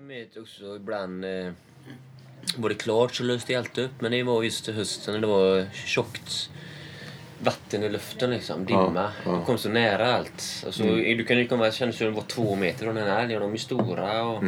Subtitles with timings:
[0.00, 1.24] med också ibland...
[1.24, 1.52] Eh,
[2.56, 4.00] var det klart så löste det alltid upp.
[4.00, 6.50] Men det var just hösten när det var tjockt
[7.38, 8.64] vatten i luften liksom.
[8.64, 8.92] Dimma.
[8.94, 9.30] Ja, ja.
[9.30, 10.62] De kom så nära allt.
[10.66, 13.22] Alltså, Du kan ju komma, det kändes som det var två meter från den här
[13.22, 13.40] älgen.
[13.40, 14.44] De är stora och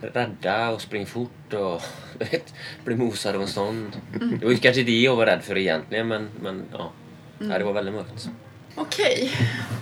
[0.00, 1.82] rädda och springer fort och
[2.18, 3.94] vet, blir mosade av en sån.
[4.40, 6.92] Det var ju kanske det jag var rädd för egentligen men, men ja.
[7.38, 7.58] ja.
[7.58, 8.28] Det var väldigt mörkt.
[8.76, 9.30] Okej,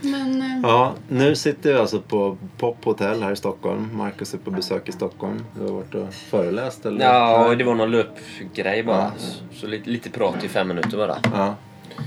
[0.01, 0.43] men...
[0.43, 3.89] eh, Ja, nu sitter vi alltså på Pop Hotel här i Stockholm.
[3.97, 5.45] Marcus är på besök i Stockholm.
[5.59, 7.05] Du har varit och föreläst eller?
[7.05, 9.13] Ja, det var någon löpgrej bara.
[9.19, 11.17] Så, så lite, lite prat i fem minuter bara.
[11.35, 11.55] Ja.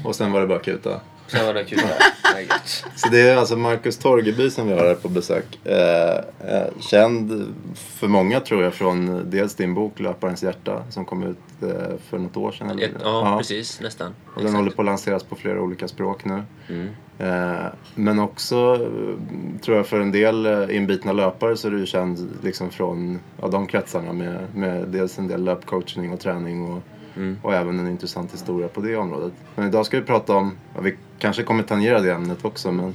[0.06, 1.00] Och sen var det bara kuta.
[1.28, 1.80] Sen var det kul.
[2.96, 5.60] Så det är alltså Marcus Torgeby som vi har här på besök.
[5.66, 11.24] Eh, eh, känd för många tror jag från dels din bok Löparens hjärta som kom
[11.24, 12.70] ut eh, för något år sedan.
[12.70, 12.84] eller?
[12.86, 13.82] Ett, ja, precis.
[13.82, 14.08] Nästan.
[14.08, 14.58] Och den Exakt.
[14.58, 16.44] håller på att lanseras på flera olika språk nu.
[16.70, 16.88] Mm.
[17.20, 21.86] Eh, men också eh, tror jag för en del eh, inbitna löpare så är du
[21.86, 26.82] känd liksom från ja, de kretsarna med, med dels en del löpcoachning och träning och,
[27.18, 27.38] Mm.
[27.42, 29.34] och även en intressant historia på det området.
[29.56, 32.94] Men idag ska vi prata om, ja, vi kanske kommer tangera det ämnet också men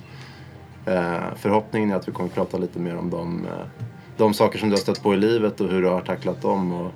[0.87, 3.53] eh, förhoppningen är att vi kommer prata lite mer om de, eh,
[4.17, 6.73] de saker som du har stött på i livet och hur du har tacklat dem
[6.73, 6.93] och,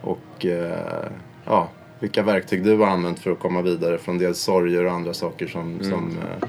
[0.00, 1.08] och eh,
[1.44, 1.68] ja,
[2.00, 5.46] vilka verktyg du har använt för att komma vidare från dels sorger och andra saker
[5.46, 6.48] som, som, eh,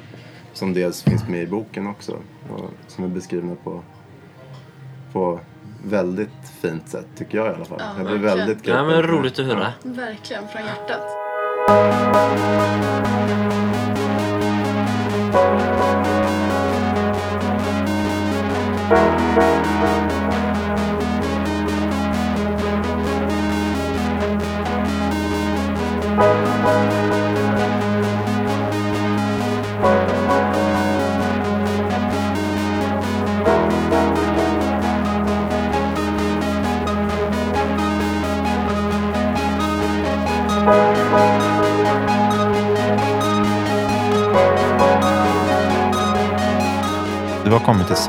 [0.54, 2.12] som dels finns med i boken också.
[2.50, 3.82] Och som är beskrivna på,
[5.14, 5.40] på
[5.86, 6.30] väldigt
[6.62, 7.78] fint sätt tycker jag i alla fall.
[7.80, 9.12] Ja, jag blir väldigt Ja, men gripen.
[9.16, 9.74] roligt att höra.
[9.84, 11.02] Verkligen, från hjärtat.
[15.34, 16.23] thank you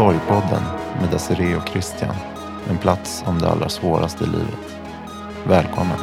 [0.04, 0.62] Sorgpodden
[1.00, 2.14] med Desiree och Christian.
[2.70, 4.76] En plats om det allra svåraste i livet.
[5.46, 5.98] Välkommen.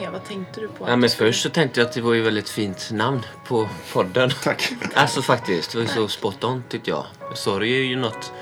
[0.00, 0.12] Med?
[0.12, 0.88] Vad tänkte du på?
[0.88, 4.30] Ja, men först så tänkte jag att det var ju väldigt fint namn på podden.
[4.42, 4.72] Tack.
[4.94, 7.04] Alltså faktiskt, det var ju så spot on tyckte jag.
[7.34, 8.32] Sorg är ju något...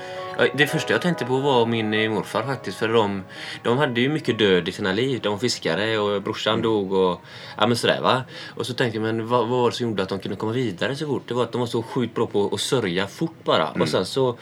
[0.53, 2.77] Det första jag tänkte på var min eh, morfar faktiskt.
[2.77, 3.23] För de,
[3.63, 5.19] de hade ju mycket död i sina liv.
[5.23, 7.21] De var fiskare och brorsan dog och
[7.57, 8.23] ja, men sådär va.
[8.55, 10.51] Och så tänkte jag, men vad, vad var det som gjorde att de kunde komma
[10.51, 11.23] vidare så fort?
[11.27, 13.69] Det var att de var så sjukt bra på att sörja fort bara.
[13.71, 14.37] Och sen så...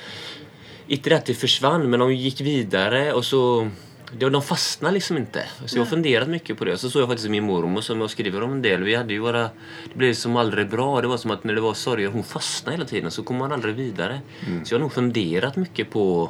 [0.88, 3.70] Inte det att det försvann, men de gick vidare och så...
[4.12, 5.46] De fastnade liksom inte.
[5.66, 6.78] Så jag har funderat mycket på det.
[6.78, 8.84] Så såg jag faktiskt min mormor som jag skriver om en del.
[8.84, 9.42] Vi hade ju våra...
[9.84, 11.02] Det blev som aldrig bra.
[11.02, 13.12] Det var som att när det var sorger, hon fastnade hela tiden.
[13.12, 14.20] Så kom man aldrig vidare.
[14.64, 16.30] Så jag har nog funderat mycket på,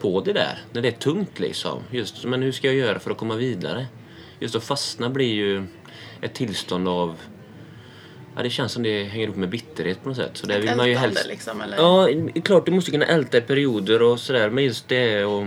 [0.00, 0.58] på det där.
[0.72, 1.82] När det är tungt liksom.
[1.90, 3.86] Just, men hur ska jag göra för att komma vidare?
[4.40, 5.64] Just att fastna blir ju
[6.20, 7.16] ett tillstånd av...
[8.36, 10.30] Ja, det känns som det hänger ihop med bitterhet på något sätt.
[10.34, 11.26] Så där vill man ju helst...
[11.28, 11.76] liksom, eller?
[11.76, 12.08] Ja,
[12.44, 14.50] klart du måste kunna älta i perioder och sådär.
[14.50, 15.46] Men just det och...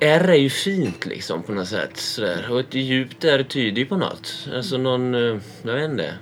[0.00, 1.96] R är ju fint liksom på något sätt.
[1.96, 2.46] Sådär.
[2.50, 4.48] Och ett djup där tyder ju på något.
[4.54, 5.14] Alltså någon...
[5.14, 6.14] eh, Jag vet inte.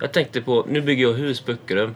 [0.00, 0.66] Jag tänkte på...
[0.68, 1.90] Nu bygger jag hus på Öckerö.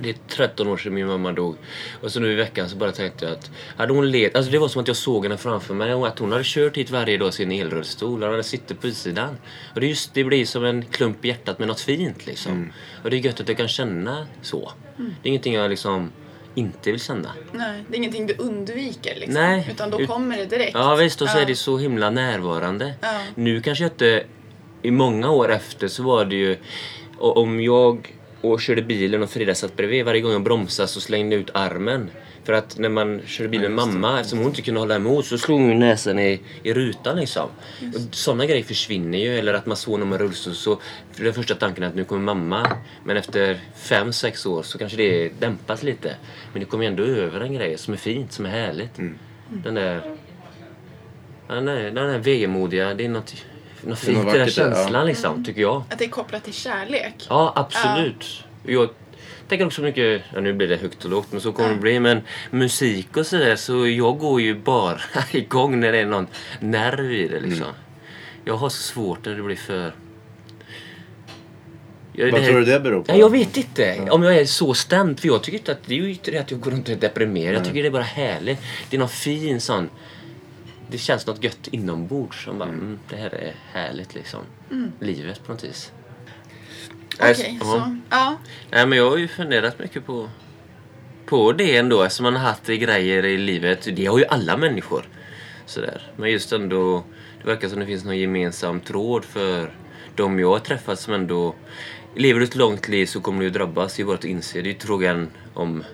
[0.00, 1.56] Det är 13 år sedan min mamma dog.
[2.02, 3.50] Och så nu i veckan så bara tänkte jag att...
[3.76, 5.92] Hade hon let, alltså det var som att jag såg henne framför mig.
[5.92, 8.22] Att hon hade kört hit varje dag sin elrullstol.
[8.22, 9.36] Hon hade suttit på utsidan.
[9.74, 12.72] Och det, just, det blir som en klump i hjärtat med något fint liksom.
[13.04, 14.72] Och det är gött att jag kan känna så.
[14.96, 16.12] Det är ingenting jag liksom
[16.58, 17.32] inte vill känna.
[17.52, 19.34] Nej, det är ingenting du undviker liksom.
[19.34, 19.68] Nej.
[19.70, 20.74] Utan då kommer det direkt.
[20.74, 21.42] Ja visst, och så Ja.
[21.42, 22.94] är det så himla närvarande.
[23.00, 23.20] Ja.
[23.34, 24.24] Nu kanske jag inte...
[24.82, 26.56] I många år efter så var det ju...
[27.18, 31.36] Om jag och körde bilen och Frida satt bredvid, varje gång jag bromsade så slängde
[31.36, 32.10] jag ut armen.
[32.48, 35.38] För att när man körde bil med mamma, eftersom hon inte kunde hålla emot, så
[35.38, 37.48] slog hon näsan i, i rutan liksom.
[37.94, 39.38] Och sådana grejer försvinner ju.
[39.38, 40.80] Eller att man såg någon med rullstol så...
[41.12, 42.76] För den första tanken är att nu kommer mamma.
[43.04, 46.16] Men efter fem, sex år så kanske det dämpas lite.
[46.52, 48.96] Men det kommer ändå över en grej som är fint, som är härligt.
[49.48, 50.16] Den där...
[51.48, 53.34] Den där, den där vemodiga, det är något,
[53.82, 54.46] något Det är något fint i den där, ja.
[54.46, 55.82] känslan liksom, tycker jag.
[55.90, 57.26] Att det är kopplat till kärlek.
[57.28, 58.44] Ja, absolut.
[58.66, 58.88] Jag,
[59.48, 62.00] tänker också mycket, ja, nu blir det högt och lågt men så kommer det bli.
[62.00, 65.00] Men musik och sådär så jag går ju bara
[65.32, 66.26] igång när det är någon
[66.60, 67.66] nerv i det liksom.
[68.44, 69.94] Jag har så svårt när det blir för...
[72.12, 73.12] Jag, Vad det här- tror du det beror på?
[73.12, 75.20] Ja, jag vet inte om jag är så stämd.
[75.20, 76.94] För jag tycker inte att det är ju inte det att jag går runt och
[76.94, 77.54] är deprimerad.
[77.54, 78.58] Jag tycker det är bara härligt.
[78.90, 79.90] Det är någon fin sån...
[80.90, 84.40] Det känns något gött inombords som bara, mm, det här är härligt liksom.
[85.00, 85.92] Livet på något vis.
[87.18, 87.66] Okej, Nej, ja.
[87.66, 87.96] så.
[88.10, 88.36] Ja.
[88.70, 90.28] Nej, men jag har ju funderat mycket på,
[91.26, 92.02] på det ändå.
[92.02, 93.88] Eftersom man har haft grejer i livet.
[93.96, 95.08] Det har ju alla människor.
[95.66, 96.12] Sådär.
[96.16, 97.04] Men just ändå,
[97.42, 99.72] det verkar som det finns någon gemensam tråd för
[100.16, 101.54] de jag har träffat som ändå...
[102.14, 103.96] Lever du ett långt liv så kommer du ju drabbas.
[103.96, 104.60] Det är bara att inse.
[104.60, 105.84] Det är frågan om,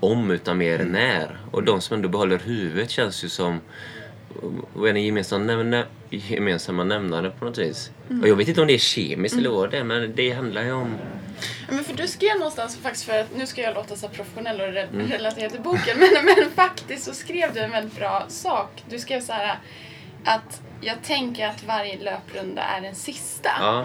[0.00, 1.40] om utan mer när.
[1.50, 3.60] Och de som ändå behåller huvudet känns ju som...
[4.74, 7.90] Vad är den gemensamma, nämna, gemensamma nämnare på något vis?
[8.22, 10.62] Och jag vet inte om det är kemiskt eller vad det är, men det handlar
[10.62, 10.94] ju om...
[11.68, 14.66] Men för du skrev någonstans faktiskt för att, nu ska jag låta så professionell och
[14.66, 15.06] re- Mm.
[15.10, 18.82] relatera till boken, men, men faktiskt så skrev du en väldigt bra sak.
[18.90, 19.58] Du skrev så här
[20.24, 23.50] att jag tänker att varje löprunda är den sista.
[23.60, 23.84] Ja.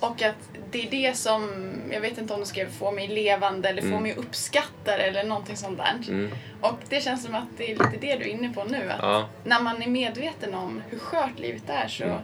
[0.00, 0.34] Och att
[0.70, 1.50] det är det som,
[1.92, 5.02] jag vet inte om du skrev få mig levande eller få mig att uppskatta det
[5.02, 5.94] eller någonting sånt där.
[6.12, 6.30] Mm.
[6.60, 8.90] Och det känns som att det är lite det du är inne på nu.
[8.90, 9.28] Att Ja.
[9.44, 12.16] när man är medveten om hur skört livet är så Mm.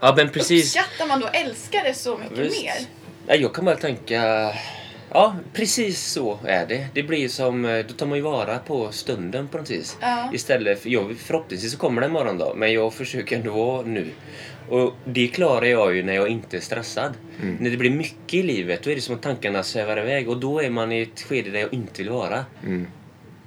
[0.00, 0.76] Ja men precis.
[0.76, 2.62] uppskattar man då älskar det så mycket Visst.
[2.64, 2.72] mer.
[3.26, 4.52] Ja, jag kan bara tänka...
[5.12, 6.86] Ja, precis så är det.
[6.94, 7.64] Det blir som...
[7.64, 9.96] eh, Då tar man ju vara på stunden på något vis.
[10.00, 10.30] Ja.
[10.32, 10.88] Istället för...
[10.90, 14.10] Jag, förhoppningsvis så kommer det en morgondag, men jag försöker ändå vara nu.
[14.68, 17.14] Och det klarar jag ju när jag inte är stressad.
[17.60, 20.28] När det blir mycket i livet, då är det som att tankarna svävar iväg.
[20.28, 22.44] Och då är man i ett skede där jag inte vill vara.
[22.64, 22.86] Mm.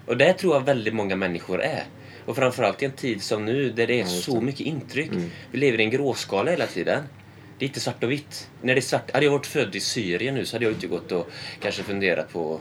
[0.05, 1.83] Och det tror jag väldigt många människor är.
[2.25, 4.41] Och framförallt i en tid som nu där det är Ja, så det.
[4.41, 5.11] mycket intryck.
[5.11, 5.29] Mm.
[5.51, 7.03] Vi lever i en gråskala hela tiden.
[7.57, 8.49] Det är inte svart och vitt.
[8.61, 10.87] När det är svart, hade jag varit född i Syrien nu så hade jag inte
[10.87, 11.29] gått och
[11.61, 12.59] kanske funderat på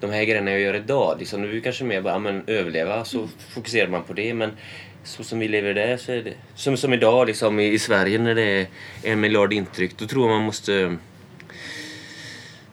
[0.00, 1.16] de här grejerna jag gör idag.
[1.18, 4.34] Liksom, nu är det kanske mer bara men, överleva, så fokuserar man på det.
[4.34, 4.50] Men
[5.04, 6.34] så som vi lever där så är det...
[6.54, 8.66] Som, som idag liksom, i, i Sverige när det är
[9.02, 9.98] en miljard intryck.
[9.98, 10.96] Då tror jag man måste...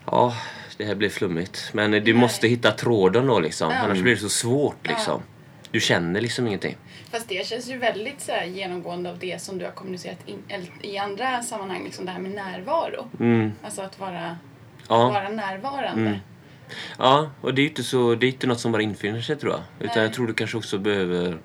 [0.06, 0.36] Ja,
[0.78, 1.70] det här blir flummigt.
[1.74, 2.14] Men du Nej.
[2.14, 3.72] måste hitta tråden då liksom.
[3.72, 3.78] Ja.
[3.78, 5.22] Annars blir det så svårt liksom.
[5.72, 6.78] Du känner liksom ingenting.
[7.12, 10.44] Fast det känns ju väldigt så här, genomgående av det som du har kommunicerat in,
[10.81, 13.08] i andra sammanhang, liksom det här med närvaro.
[13.19, 13.52] Mm.
[13.64, 14.38] Alltså att vara,
[14.90, 15.10] Ja.
[15.10, 16.19] vara närvarande.
[16.68, 16.77] Mm.
[16.98, 19.36] Ja, och det är ju inte, så, det är inte något som bara infinner sig
[19.36, 19.62] tror jag.
[19.80, 20.06] Utan Nej.
[20.06, 21.38] jag tror du kanske också behöver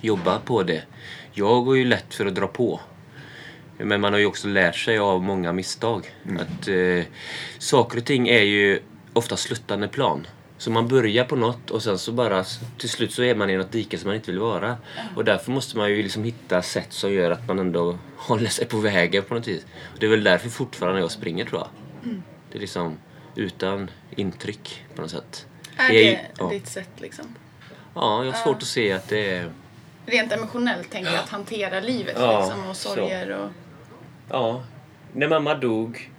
[0.00, 0.82] jobba på det.
[1.32, 2.80] Jag går ju lätt för att dra på.
[3.78, 6.14] Men man har ju också lärt sig av många misstag.
[6.38, 7.04] Att eh,
[7.58, 8.80] Saker och ting är ju
[9.12, 10.26] ofta sluttande plan.
[10.58, 12.44] Så man börjar på något och sen så bara
[12.78, 14.76] till slut så är man i något dike som man inte vill vara.
[15.16, 18.66] Och därför måste man ju liksom hitta sätt som gör att man ändå håller sig
[18.66, 19.66] på vägen på något vis.
[19.92, 21.68] Och det är väl därför fortfarande jag springer tror jag.
[22.50, 22.96] Det är liksom
[23.38, 25.46] utan intryck på något sätt.
[25.76, 26.48] Är Det det ja.
[26.48, 27.34] ditt sätt liksom?
[27.94, 28.56] Ja, jag har svårt Ja.
[28.56, 29.52] att se att det är...
[30.06, 32.88] Rent emotionellt tänker jag att hantera livet Ja, liksom, och så.
[32.94, 33.50] sorger och...
[34.30, 34.64] Ja,
[35.12, 36.10] när mamma dog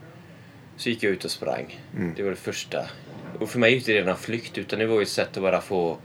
[0.77, 1.79] så gick jag ut och sprang.
[2.15, 2.85] Det var det första.
[3.39, 5.43] Och för mig är det inte redan flykt utan det var ju ett sätt att
[5.43, 5.97] bara få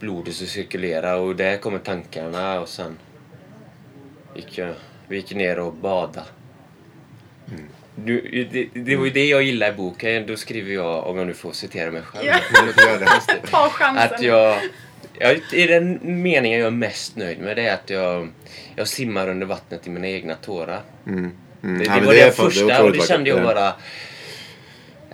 [0.00, 2.98] blodet att cirkulera och där kommer tankarna och sen
[4.34, 4.74] gick jag,
[5.08, 6.24] vi gick ner och bada.
[8.04, 10.26] Du, det, det var ju det jag gillade i boken.
[10.26, 12.26] Då skriver jag, om jag nu får citera mig själv.
[12.26, 12.38] Ja.
[12.98, 13.06] Det.
[13.50, 14.14] Ta chansen.
[14.14, 14.60] Att jag,
[15.18, 15.40] jag...
[15.52, 18.28] I den meningen jag är mest nöjd med det är att jag,
[18.76, 20.80] jag simmar under vattnet i mina egna tårar.
[21.06, 21.30] Mm.
[21.62, 21.78] Mm.
[21.78, 23.74] Det, Ja, det men var är det, är första och otroligt det kände jag bara...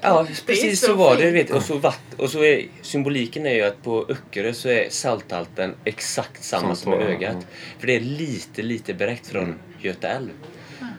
[0.00, 1.30] Ja, precis så så, var det.
[1.30, 1.50] Vet.
[1.50, 5.74] Och, så vatt, och så är symboliken är ju att på Öckerö så är salthalten
[5.84, 7.36] exakt samma Som som i ögat.
[7.40, 7.46] ja.
[7.78, 10.30] För det är lite, lite berekt från Göta älv.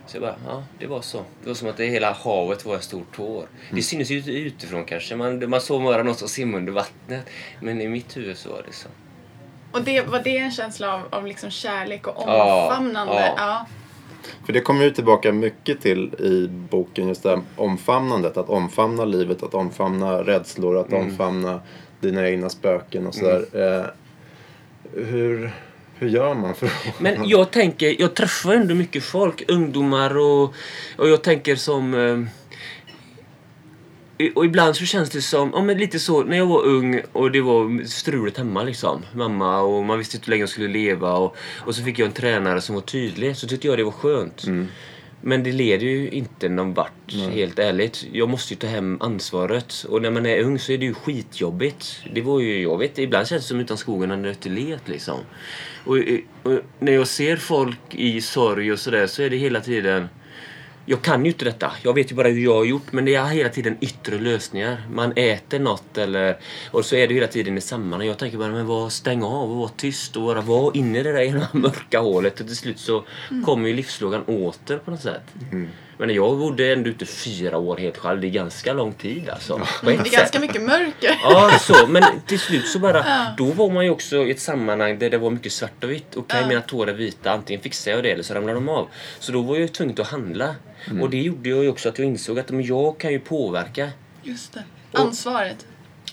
[0.08, 1.18] Så jag bara, ja, det var så.
[1.44, 3.46] Det var som att det hela havet var en stor tår.
[3.72, 4.18] Det synes ju
[4.48, 5.16] utifrån kanske.
[5.16, 7.26] Man, man såg bara någon som simmade under vattnet.
[7.60, 8.88] Men i mitt huvud så var det så.
[9.72, 13.14] Och det, var det en känsla av, av liksom kärlek och Ja, omfamnande?
[13.14, 13.34] ja.
[13.38, 13.66] Ja.
[14.46, 18.38] För det kommer ju tillbaka mycket till i boken, just det här omfamnandet.
[18.38, 21.02] Att omfamna livet, att omfamna rädslor, att Mm.
[21.02, 21.60] omfamna
[22.00, 23.46] dina egna spöken och sådär.
[23.54, 23.86] Eh,
[25.06, 25.52] hur,
[26.04, 27.00] hur gör man för att...
[27.00, 30.54] Men jag tänker, jag träffar ändå mycket folk, ungdomar och,
[30.98, 31.94] och jag tänker som...
[31.94, 32.20] Eh,
[34.36, 37.32] och ibland så känns det som, ja men lite så, när jag var ung och
[37.32, 39.02] det var struligt hemma liksom.
[39.14, 42.06] Mamma och man visste inte hur länge jag skulle leva och, och så fick jag
[42.06, 43.38] en tränare som var tydlig.
[43.38, 44.46] Så tyckte jag det var skönt.
[45.26, 48.06] Men det leder ju inte någon vart, helt ärligt.
[48.12, 49.86] Jag måste ju ta hem ansvaret.
[49.90, 52.02] Och när man är ung så är det ju skitjobbigt.
[52.14, 54.88] Det var ju, jag vet, ibland känns det som utan skogen hade det inte levt
[54.88, 55.20] liksom.
[55.84, 55.98] Och,
[56.44, 60.08] och när jag ser folk i sorg och sådär så är det hela tiden
[60.86, 61.72] jag kan ju inte detta.
[61.82, 62.92] Jag vet ju bara hur jag har gjort.
[62.92, 64.88] Men det är hela tiden yttre lösningar.
[64.92, 66.38] Man äter något eller...
[66.72, 68.08] Och så är det hela tiden i sammanhang.
[68.08, 71.04] Jag tänker bara, men var, stäng av och var tyst och bara var inne i
[71.04, 72.40] det där ena mörka hålet.
[72.40, 73.04] Och till slut så
[73.46, 75.24] kommer ju livslågan åter på något sätt.
[75.98, 78.22] Men jag bodde ändå ute fyra år helt själv.
[78.22, 79.62] Det är ganska lång tid alltså.
[79.86, 80.12] Det är sätt.
[80.12, 81.20] ganska mycket mörker.
[81.24, 81.88] Ja, så.
[81.88, 83.06] Men till slut så bara...
[83.38, 86.16] Då var man ju också i ett sammanhang där det var mycket svart och vitt.
[86.16, 86.48] Okej, Ja.
[86.48, 87.32] mina tår är vita.
[87.32, 88.88] Antingen fixar jag det eller så ramlar de av.
[89.20, 90.56] Så då var jag ju tvungen att handla.
[91.02, 93.90] Och det gjorde jag ju också att jag insåg att men jag kan ju påverka.
[94.24, 94.64] Just det.
[94.92, 95.66] Ansvaret.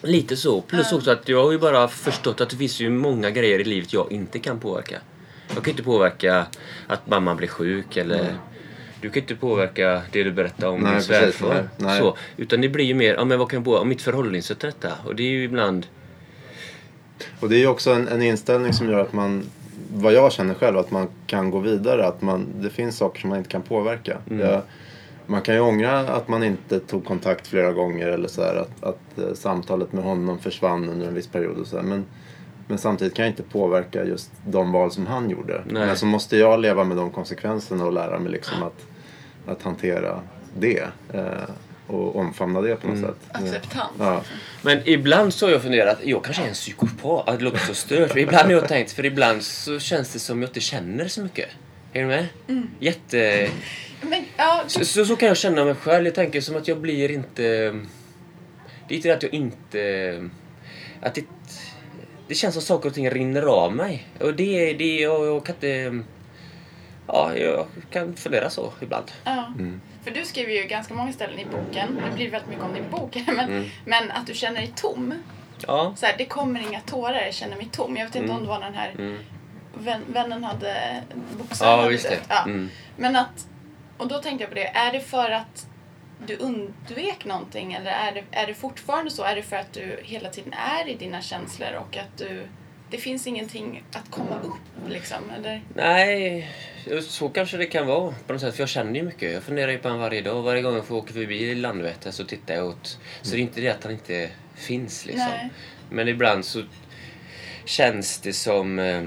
[0.02, 0.60] Lite så.
[0.60, 0.96] Plus Ja.
[0.96, 3.92] också att jag har ju bara förstått att det finns ju många grejer i livet
[3.92, 4.96] jag inte kan påverka.
[5.54, 6.46] Jag kan inte påverka
[6.86, 8.34] att mamma blir sjuk eller...
[9.00, 11.68] Du kan inte påverka det du berättar om Nej, din svärfar.
[11.98, 13.84] Så, utan det blir ju mer, ja men vad kan jag påverka?
[13.84, 14.92] Mitt förhållningssätt till detta.
[15.04, 15.86] Och det är ju ibland...
[17.40, 19.44] Och det är ju också en, en inställning som gör att man,
[19.94, 22.06] vad jag känner själv, att man kan gå vidare.
[22.06, 24.18] Att man, det finns saker som man inte kan påverka.
[24.40, 24.62] Jag,
[25.26, 28.84] man kan ju ångra att man inte tog kontakt flera gånger eller så här, att,
[28.84, 31.84] att eh, samtalet med honom försvann under en viss period och så här.
[31.84, 32.04] Men,
[32.68, 35.62] men samtidigt kan jag inte påverka just de val som han gjorde.
[35.66, 35.86] Nej.
[35.86, 38.86] Men så måste jag leva med de konsekvenserna och lära mig liksom att,
[39.50, 40.20] att hantera
[40.58, 40.88] det.
[41.14, 41.22] Eh,
[41.86, 43.16] och omfamna det på något sätt.
[43.32, 43.92] Acceptans.
[43.98, 44.22] Ja.
[44.62, 47.74] Men ibland så har jag funderat, jag kanske är en psykopat, att det låter så
[47.74, 48.14] stört.
[48.14, 51.22] Men ibland har jag tänkt, för ibland så känns det som jag inte känner så
[51.22, 51.48] mycket.
[51.92, 52.26] Är du med?
[52.78, 53.48] Jätte...
[54.02, 56.04] Men, ja, Så, så, så kan jag känna mig själv.
[56.04, 57.42] Jag tänker som att jag blir inte...
[57.42, 60.28] Det är inte det att jag inte...
[61.00, 61.24] Att det,
[62.28, 64.06] det känns som saker och ting rinner av mig.
[64.20, 66.02] Och det, det jag, jag kan inte...
[67.12, 69.10] Ja, jag kan fundera så ibland.
[69.24, 69.52] ja.
[70.04, 72.02] För du skriver ju ganska många ställen i boken.
[72.10, 73.16] Det blir väldigt mycket om din bok.
[73.26, 75.14] Men, men att du känner dig tom.
[75.66, 75.94] Ja.
[75.96, 77.96] Så här, det kommer inga tårar, jag känner mig tom.
[77.96, 79.18] Jag vet inte om det var den här
[79.74, 81.02] vän, vännen hade
[81.38, 81.82] boxaren.
[81.82, 82.18] Ja, visst det.
[82.28, 82.42] Ja.
[82.44, 82.68] Mm.
[82.96, 83.46] Men att,
[83.98, 85.66] och då tänkte jag på det, är det för att
[86.26, 89.24] du undvek någonting eller är det, är det fortfarande så?
[89.24, 92.46] Är det för att du hela tiden är i dina känslor och att du,
[92.90, 95.30] det finns ingenting att komma upp liksom?
[95.36, 95.62] Eller?
[95.74, 96.50] Nej,
[97.02, 98.54] så kanske det kan vara på något sätt.
[98.54, 99.32] För jag känner ju mycket.
[99.32, 100.42] Jag funderar ju på honom varje dag.
[100.42, 102.98] Varje gång jag får åka förbi Landvetter så tittar jag åt.
[103.22, 105.26] Så det är inte det att han inte finns liksom.
[105.28, 105.50] Nej.
[105.90, 106.62] Men ibland så
[107.64, 108.78] känns det som...
[108.78, 109.02] eh,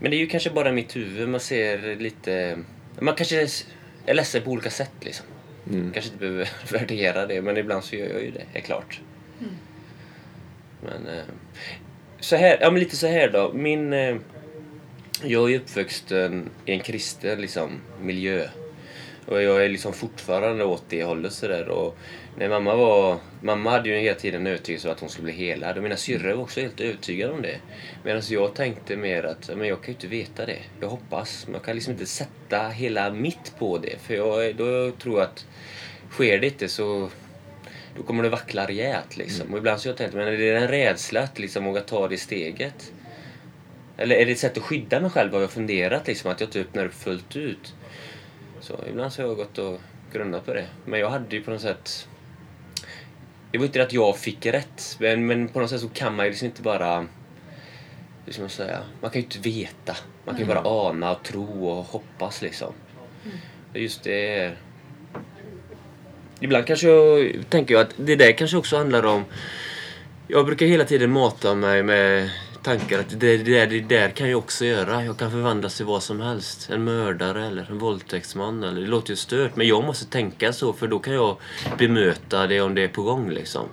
[0.00, 1.28] Men det är ju kanske bara mitt huvud.
[1.28, 2.58] Man ser lite...
[3.00, 3.48] Man kanske
[4.06, 5.26] är ledsen på olika sätt liksom.
[5.92, 9.00] Kanske inte behöver värdera det, men ibland så gör jag ju det, är klart.
[10.82, 11.06] Men...
[11.16, 11.24] eh,
[12.20, 13.52] Så här, ja men lite så här då.
[13.52, 13.92] Min...
[15.24, 18.48] eh, Jag är uppvuxen i en kristen liksom, miljö.
[19.26, 21.68] Och jag är liksom fortfarande åt det hållet sådär.
[21.68, 21.98] Och
[22.38, 23.18] när mamma var...
[23.42, 25.76] Mamma hade ju hela tiden övertygelse om att hon skulle bli helad.
[25.76, 27.60] Och mina syrror var också helt övertygade om det.
[28.04, 30.58] Medan jag tänkte mer att men jag kan ju inte veta det.
[30.80, 31.46] Jag hoppas.
[31.46, 33.98] Men jag kan liksom inte sätta hela mitt på det.
[33.98, 35.46] För jag, då tror jag att
[36.10, 37.10] sker det inte så
[37.96, 39.52] då kommer det vackla rejält liksom.
[39.52, 42.08] Och ibland så har jag tänkt, men är det en rädsla att liksom våga ta
[42.08, 42.92] det steget?
[43.96, 45.32] Eller är det ett sätt att skydda mig själv?
[45.32, 47.74] Har jag funderat liksom att jag inte öppnar upp fullt ut?
[48.60, 49.80] Så ibland så har jag gått och
[50.12, 50.66] grunnat på det.
[50.84, 52.08] Men jag hade ju på något sätt...
[53.50, 56.24] Det var inte att jag fick rätt, men, men på något sätt så kan man
[56.26, 57.06] ju liksom inte bara...
[58.24, 58.82] Hur ska man säga?
[59.00, 59.96] Man kan ju inte veta.
[60.24, 62.72] Man kan ju bara ana och tro och hoppas liksom.
[63.72, 64.52] Och Just det.
[66.40, 69.24] Ibland kanske jag tänker jag att det där kanske också handlar om...
[70.28, 72.30] Jag brukar hela tiden mata mig med
[72.66, 75.04] tankar att det, det, där, det där kan jag också göra.
[75.04, 76.70] Jag kan förvandlas till vad som helst.
[76.70, 78.62] En mördare eller en våldtäktsman.
[78.62, 81.36] Eller, det låter ju stört men jag måste tänka så för då kan jag
[81.78, 83.30] bemöta det om det är på gång.
[83.30, 83.68] Liksom.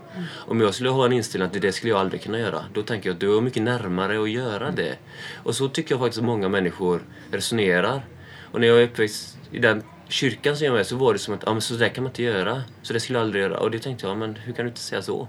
[0.48, 2.66] Om jag skulle ha en inställning att det där skulle jag aldrig kunna göra.
[2.74, 4.96] Då tänker jag att du är mycket närmare att göra det.
[5.44, 8.06] Och så tycker jag faktiskt att många människor resonerar.
[8.52, 11.20] Och när jag är uppväxt i den kyrkan som jag är med så var det
[11.20, 12.64] som att ah, så där kan man inte göra.
[12.82, 13.58] Så det skulle jag aldrig göra.
[13.60, 15.28] Och det tänkte jag, men hur kan du inte säga så?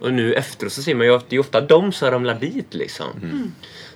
[0.00, 2.74] Och nu efteråt så ser man ju att det är ofta de som ramlar dit
[2.74, 3.06] liksom.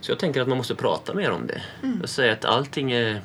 [0.01, 1.63] Så jag tänker att man måste prata mer om det.
[2.03, 3.21] Och säga att allting är...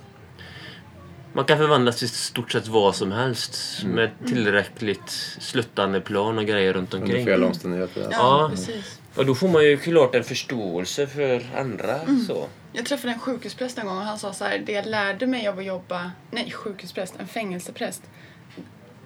[1.34, 6.74] Man kan förvandlas till stort sett vad som helst med tillräckligt sluttande plan och grejer
[6.74, 7.25] runt Under omkring.
[7.25, 8.01] fel omständigheter.
[8.01, 8.50] Ja, Ja.
[8.51, 9.00] precis.
[9.15, 12.00] Och då får man ju klart en förståelse för andra.
[12.27, 12.48] Så.
[12.74, 15.48] Jag träffade en sjukhuspräst en gång och han sa så här, det jag lärde mig
[15.48, 18.03] av att jobba, nej sjukhuspräst, en fängelsepräst.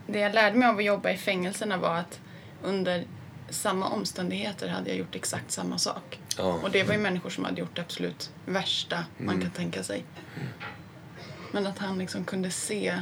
[0.08, 2.20] Det jag lärde mig av att jobba i fängelserna var att
[2.64, 3.04] under
[3.51, 6.20] samma omständigheter hade jag gjort exakt samma sak.
[6.38, 6.44] Ja.
[6.63, 9.41] Och det var ju människor som hade gjort det absolut värsta man Mm.
[9.41, 10.03] kan tänka sig.
[11.51, 13.01] Men att han liksom kunde se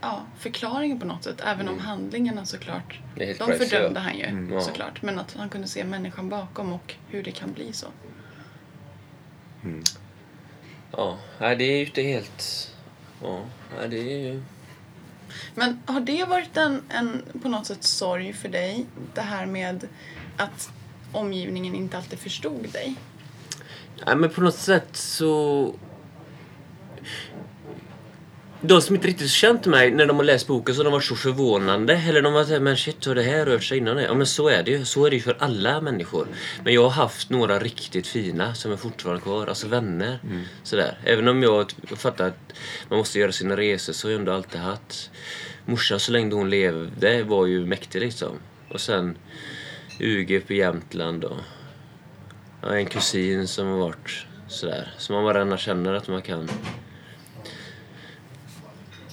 [0.00, 1.40] ja, förklaringen på något sätt.
[1.44, 3.22] Även om handlingarna såklart, Mm.
[3.22, 4.04] Är helt de fördömde ja.
[4.04, 4.60] han ju Mm, ja.
[4.60, 5.02] såklart.
[5.02, 7.86] Men att han kunde se människan bakom och hur det kan bli så.
[10.92, 12.70] Ja, nej, det är ju inte helt...
[13.22, 13.40] Ja,
[13.80, 14.42] ja, det är ju...
[15.54, 18.86] Men har det varit en, en på något sätt sorg för dig?
[19.14, 19.88] Det här med
[20.36, 20.70] att
[21.12, 22.94] omgivningen inte alltid förstod dig?
[24.06, 25.74] Nej, men på något sätt så...
[28.60, 31.16] De som inte riktigt känt mig när de har läst boken så de varit så
[31.16, 31.94] förvånande.
[31.94, 33.98] Eller de har sagt men shit, har det här rört sig innan?
[33.98, 34.84] Ja men så är det ju.
[34.84, 36.26] Så är det ju för alla människor.
[36.64, 39.46] Men jag har haft några riktigt fina som är fortfarande kvar.
[39.46, 40.18] Alltså vänner.
[40.62, 40.98] Sådär.
[41.04, 42.52] Även om jag fattar att
[42.88, 45.10] man måste göra sina resor så har jag ändå alltid haft...
[45.66, 48.38] Morsan så länge hon levde var ju mäktig liksom.
[48.70, 49.16] Och sen
[50.00, 51.36] UG i Jämtland och
[52.62, 54.94] har en kusin som har varit sådär.
[54.98, 56.48] Som man bara känner att man kan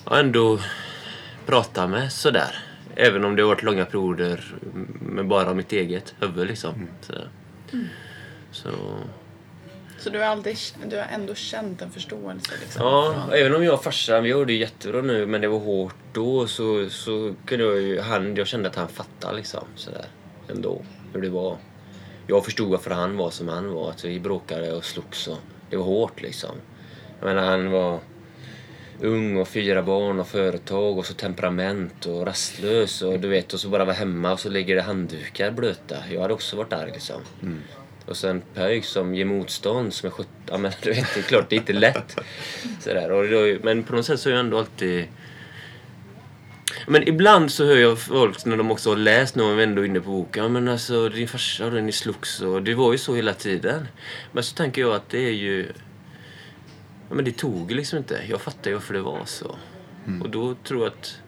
[0.10, 0.60] ja, ändå
[1.46, 2.56] prata med sådär.
[2.96, 4.56] Även om det har varit långa perioder
[5.02, 6.88] med bara mitt eget huvud liksom.
[7.02, 7.30] Sådär.
[8.52, 8.70] Så,
[9.98, 10.58] Så du har, aldrig,
[10.90, 12.52] du har ändå känt en förståelse?
[12.62, 15.48] Liksom, ja, från- även om jag och farsan, vi gjorde det jättebra nu men det
[15.48, 19.64] var hårt då så, så kunde jag ju, han, jag kände att han fattade liksom
[19.76, 20.06] sådär
[20.50, 20.82] ändå
[21.14, 21.58] hur det var.
[22.28, 25.38] Jag förstod varför han var som han var, att vi bråkade och slogs och
[25.70, 26.56] det var hårt liksom.
[27.20, 28.00] Jag menar han var
[29.02, 33.60] ung och fyra barn och företag och så temperament och rastlös och du vet och
[33.60, 35.96] så bara vara hemma och så ligger det handdukar blöta.
[36.12, 37.22] Jag hade också varit arg liksom.
[38.06, 40.34] Och sen pöjk som ger motstånd som är 17.
[40.50, 42.20] Ja men du vet, det är klart det är inte lätt.
[42.80, 43.12] Sådär.
[43.12, 45.08] Och då, men på något sätt så är jag ändå alltid...
[46.88, 50.10] Men ibland så hör jag folk när de också har läst någon ändå inne på
[50.10, 50.44] boken.
[50.44, 53.88] Ja men alltså din farsa och ni slogs och det var ju så hela tiden.
[54.32, 55.74] Men så tänker jag att det är ju...
[57.10, 58.22] Ja men det tog liksom inte.
[58.30, 59.56] Jag fattar ju varför det var så.
[60.24, 61.22] Och då tror jag att...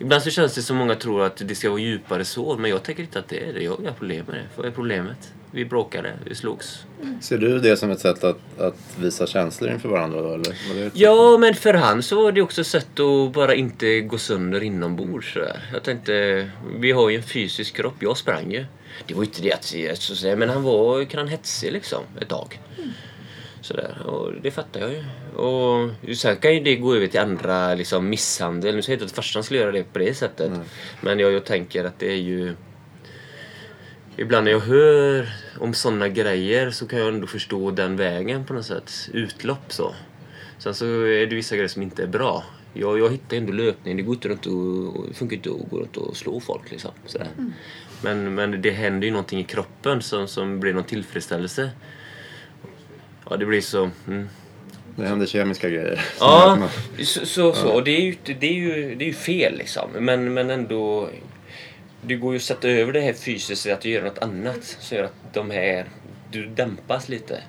[0.00, 2.82] Ibland så känns det som många tror att det ska vara djupare så, men jag
[2.82, 3.62] tänker inte att det är det.
[3.62, 4.44] Jag har inga problem med det.
[4.56, 5.32] Vad är problemet?
[5.50, 6.84] Vi bråkade, vi slogs.
[7.20, 10.34] Ser du det som ett sätt att, att visa känslor inför varandra då?
[10.34, 10.54] Eller?
[10.94, 14.62] Ja, men för han så var det också ett sätt att bara inte gå sönder
[14.62, 15.32] inombords.
[15.32, 15.70] sådär.
[15.72, 17.94] Jag tänkte, vi har ju en fysisk kropp.
[18.00, 18.64] Jag sprang ju.
[19.06, 22.28] Det var ju inte det att säga, men han var kan han hetsig liksom ett
[22.28, 22.60] tag.
[23.60, 25.04] Sådär, och det fattar jag ju.
[25.36, 28.76] Och sen kan ju det gå över till andra liksom, misshandel.
[28.76, 30.52] Nu säger jag inte att farsan skulle göra det på det sättet.
[31.00, 32.54] Men jag, jag tänker att det är ju...
[34.16, 35.28] Ibland när jag hör
[35.60, 38.92] om sådana grejer så kan jag ändå förstå den vägen på något sätt.
[39.12, 39.94] Utlopp så.
[40.58, 42.44] Sen så är det vissa grejer som inte är bra.
[42.74, 43.96] Jag, jag hittar ändå löpning.
[43.96, 46.90] Det går inte runt och, funkar inte att gå runt och slå folk liksom.
[47.06, 47.28] Sådär.
[48.02, 51.70] Men, men det händer ju någonting i kroppen som, som blir någon tillfredsställelse.
[53.30, 53.90] Ja, det blir så...
[54.08, 54.28] Mm.
[54.96, 56.00] Det händer kemiska grejer.
[56.20, 56.68] Ja,
[57.04, 57.68] så, så, så.
[57.68, 59.90] Och det är, ju, det, är ju, det är ju fel liksom.
[59.98, 61.08] Men, men ändå...
[62.02, 64.96] Det går ju att sätta över det här fysiskt till att göra något annat som
[64.96, 65.86] gör att de här...
[66.30, 67.42] Du dämpas lite.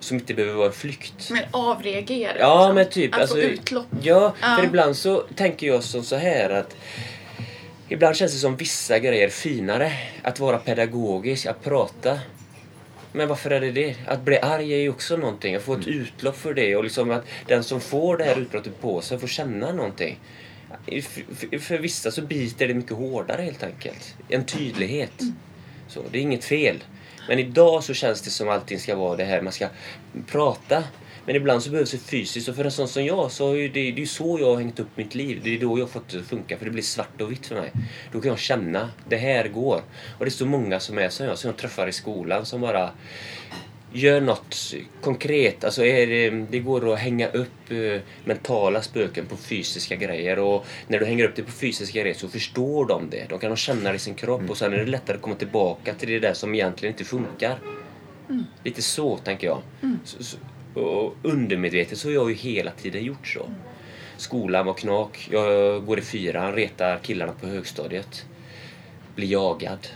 [0.00, 1.30] Som inte behöver vara en flykt.
[1.30, 2.38] Men avreagera?
[2.38, 2.74] Ja, liksom.
[2.74, 3.14] men typ.
[3.14, 3.86] Att alltså, få utlopp?
[4.02, 4.56] Ja, Ja.
[4.56, 6.76] för ibland så tänker jag som så här att
[7.92, 9.92] Ibland känns det som vissa grejer finare.
[10.22, 12.18] Att vara pedagogisk, att prata.
[13.12, 13.96] Men varför är det det?
[14.06, 15.54] Att bli arg är ju också någonting.
[15.54, 18.80] Att få ett utlopp för det och liksom att den som får det här utbrottet
[18.80, 20.18] på sig får känna någonting.
[20.86, 24.14] För, för, vissa så biter det mycket hårdare helt enkelt.
[24.28, 25.22] En tydlighet.
[25.88, 26.84] Så, det är inget fel.
[27.28, 29.68] Men idag så känns det som allting ska vara det här, man ska
[30.26, 30.84] prata.
[31.26, 33.68] Men ibland så behövs det fysiskt och för en sån som jag så är ju
[33.68, 35.40] det, det är så jag har hängt upp mitt liv.
[35.44, 37.46] Det är då jag har fått det att funka för det blir svart och vitt
[37.46, 37.72] för mig.
[38.12, 39.82] Då kan jag känna, det här går.
[40.18, 42.60] Och det är så många som är som jag, som jag träffar i skolan som
[42.60, 42.90] bara
[43.92, 45.64] gör något konkret.
[45.64, 50.66] Alltså är det, det går att hänga upp eh, mentala spöken på fysiska grejer och
[50.88, 53.26] när du hänger upp det på fysiska grejer så förstår de det.
[53.28, 55.94] De kan känna det i sin kropp och sen är det lättare att komma tillbaka
[55.94, 57.58] till det där som egentligen inte funkar.
[58.64, 59.62] Lite så tänker jag.
[60.04, 60.36] Så, så,
[60.74, 63.50] och undermedvetet så har jag ju hela tiden gjort så.
[64.16, 65.28] Skolan var knak.
[65.32, 68.26] Jag går i fyran, retar killarna på högstadiet.
[69.14, 69.88] Blir jagad.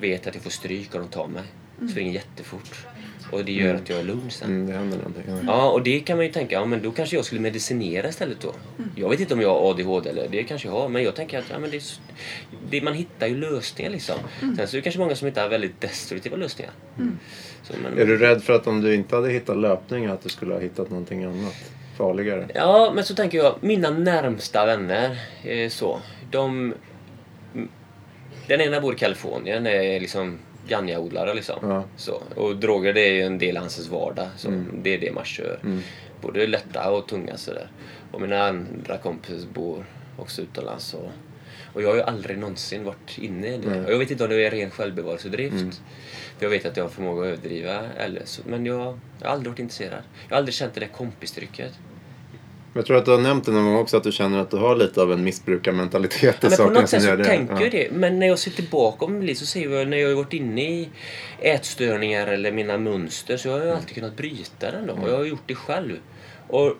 [0.00, 1.42] Vet att jag får stryk och de tar mig.
[1.90, 2.86] Springer jättefort.
[3.30, 4.50] Och det gör att jag är lugn sen.
[4.50, 5.24] Mm, det händer någonting.
[5.46, 8.40] Ja, och det kan man ju tänka, ja men då kanske jag skulle medicinera istället
[8.40, 8.54] då.
[8.96, 11.38] Jag vet inte om jag har ADHD eller det kanske jag har, men jag tänker
[11.38, 11.82] att ja, men det,
[12.70, 14.18] det, man hittar ju lösningar liksom.
[14.40, 16.72] Sen så är det kanske många som hittar väldigt destruktiva lösningar.
[17.70, 20.28] Så, men, Är du rädd för att om du inte hade hittat löpning att du
[20.28, 21.54] skulle ha hittat någonting annat?
[21.96, 22.48] Farligare?
[22.54, 26.74] Ja, men så tänker jag, mina närmsta vänner, eh, så, de...
[28.46, 31.56] Den ena bor i Kalifornien, är liksom Ganja-odlare liksom.
[31.62, 31.84] Ja.
[31.96, 35.12] Så, och droger det är ju en del av hans vardag, så det är det
[35.12, 35.60] man kör.
[36.20, 37.66] Både lätta och tunga sådär.
[38.12, 39.84] Och mina andra kompisar bor
[40.16, 40.94] också utomlands.
[40.94, 41.10] Och,
[41.72, 43.84] och jag har ju aldrig någonsin varit inne i det.
[43.84, 45.82] Och jag vet inte om det är ren självbevarelsedrift.
[46.38, 47.80] För jag vet att jag har förmåga att överdriva.
[47.98, 50.02] Eller så, men jag, jag har aldrig varit intresserad.
[50.28, 51.72] Jag har aldrig känt det där kompistrycket.
[52.74, 54.56] Jag tror att du har nämnt det någon gång också att du känner att du
[54.56, 57.24] har lite av en missbrukarmentalitet i Ja, men på något sätt så det.
[57.24, 57.62] tänker Ja.
[57.62, 57.88] jag det.
[57.92, 60.32] Men när jag ser tillbaka om mitt liv så ser jag när jag har varit
[60.32, 60.88] inne i
[61.38, 64.92] ätstörningar eller mina mönster så har jag alltid kunnat bryta den då.
[64.92, 65.96] Och jag har gjort det själv.
[66.48, 66.76] Och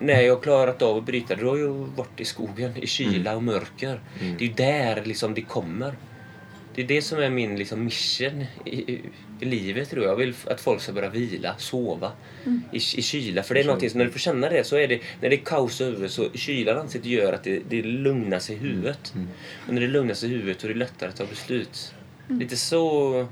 [0.00, 3.36] när jag har klarat av att bryta då har jag varit i skogen i kyla
[3.36, 4.00] och mörker.
[4.20, 5.94] Det är ju där liksom det kommer.
[6.74, 9.00] Det är det som är min liksom, mission i, i,
[9.40, 10.12] i livet tror jag.
[10.12, 12.12] Jag vill att folk ska börja vila, sova
[12.72, 13.42] i, i kyla.
[13.42, 15.36] För det är någonting som, när du får känna det så är det, när det
[15.36, 19.14] är kaos över så kylan ansiktet gör att det, det lugnar sig i huvudet.
[19.66, 21.94] Och när det lugnar sig i huvudet så är det lättare att ta beslut.
[22.28, 23.26] Lite så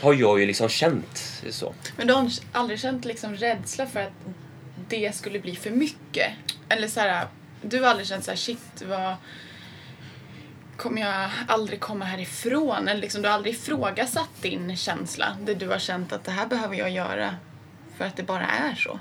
[0.00, 1.42] har jag ju liksom känt.
[1.50, 1.74] Så.
[1.96, 4.12] Men du har aldrig känt liksom rädsla för att
[4.90, 6.32] det skulle bli för mycket?
[6.68, 7.26] Eller så här,
[7.62, 9.14] du har aldrig känt så här, shit vad
[10.76, 12.88] kommer jag aldrig komma härifrån?
[12.88, 15.36] Eller liksom, du har aldrig ifrågasatt din känsla?
[15.42, 17.34] Där du har känt att det här behöver jag göra
[17.98, 18.98] för att det bara är så?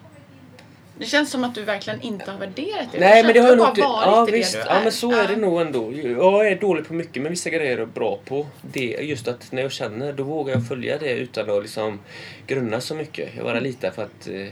[0.98, 3.00] Det känns som att du verkligen inte har värderat det.
[3.00, 3.82] Nej men det har jag nog inte...
[3.82, 5.94] Ja visst, ja men så är det nog ändå.
[5.94, 8.48] Jag är dålig på mycket men vissa grejer är jag bra på.
[8.62, 12.00] Det, just att när jag känner då vågar jag följa det utan att liksom
[12.48, 13.30] grunna så mycket.
[13.36, 14.48] Jag bara litar på att eh,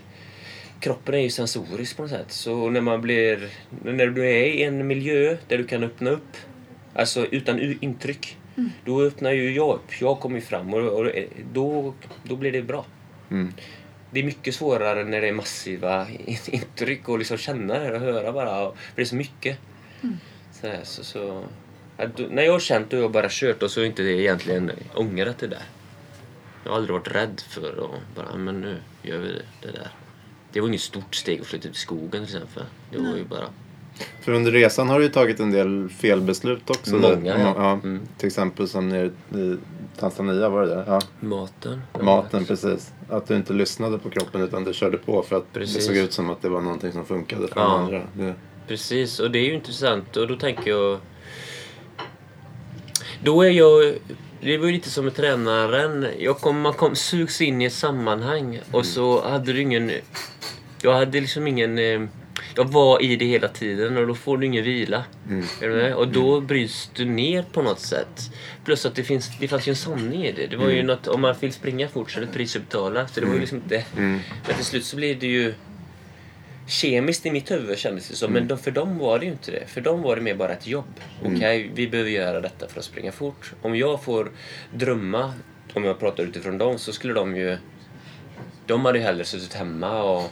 [0.80, 2.32] kroppen är ju sensorisk på något sätt.
[2.32, 3.50] Så när man blir...
[3.84, 6.38] När du är i en miljö där du kan öppna upp,
[6.94, 8.38] alltså utan intryck.
[8.86, 10.02] Då öppnar ju jag upp.
[10.02, 11.12] Jag kommer ju fram och, och
[11.54, 12.86] då, då blir det bra.
[13.32, 13.54] Mm.
[14.12, 16.08] Det är mycket svårare när det är massiva
[16.48, 18.72] intryck och liksom känna det och höra bara.
[18.72, 19.58] För det är så mycket.
[20.52, 21.44] Så, här, så, så,
[21.98, 24.72] att då, när jag har känt och jag bara kört och så inte det egentligen
[24.96, 25.64] ångrat det där.
[26.64, 29.88] Jag har aldrig varit rädd för att bara, "Ah, men nu gör vi det där.
[30.54, 32.64] Det var inget stort steg att flytta ut i skogen till exempel.
[32.92, 33.46] Det var ju bara...
[34.22, 36.96] För under resan har du ju tagit en del felbeslut också.
[36.96, 37.54] Många, ja.
[37.56, 37.72] ja.
[37.72, 38.02] Mm.
[38.18, 39.58] Till exempel som nere i
[40.00, 40.84] Tanzania var det där?
[40.88, 41.02] Ja.
[41.20, 41.82] Maten.
[42.02, 42.94] Maten, precis.
[43.10, 45.86] Att du inte lyssnade på kroppen utan du körde på för att det Precis.
[45.86, 47.78] såg ut som att det var någonting som funkade för Ja.
[47.78, 48.02] andra.
[48.14, 48.34] Det,
[48.68, 51.00] Precis, och det är ju intressant och då tänker jag...
[53.24, 53.96] Då är jag...
[54.42, 56.08] Det var ju lite som med tränaren.
[56.20, 59.92] Jag kom, man kom, sugs in i ett sammanhang och så hade du ingen...
[60.82, 61.78] Jag hade liksom ingen...
[61.78, 62.02] eh,
[62.56, 65.04] Jag var i det hela tiden och då får du ingen vila.
[65.62, 65.94] Med?
[65.94, 68.32] Och då bryts du ner på något sätt.
[68.66, 70.48] Plus att det, finns, det fanns ju en sanning i det.
[70.48, 72.62] Det var ju något, om man vill springa fort så är det ett pris att
[72.62, 73.08] betala.
[73.08, 73.86] Så det var ju liksom inte...
[73.96, 75.54] Men till slut så blev det ju
[76.68, 78.34] kemiskt i mitt huvud kändes det som.
[78.34, 79.64] Men de, för dem var det ju inte det.
[79.68, 80.94] För dem var det mer bara ett jobb.
[81.24, 83.54] Okej, vi behöver göra detta för att springa fort.
[83.62, 84.32] Om jag får
[84.74, 85.34] drömma,
[85.74, 87.58] om jag pratar utifrån dem, så skulle de ju...
[88.66, 90.32] De hade ju hellre suttit hemma och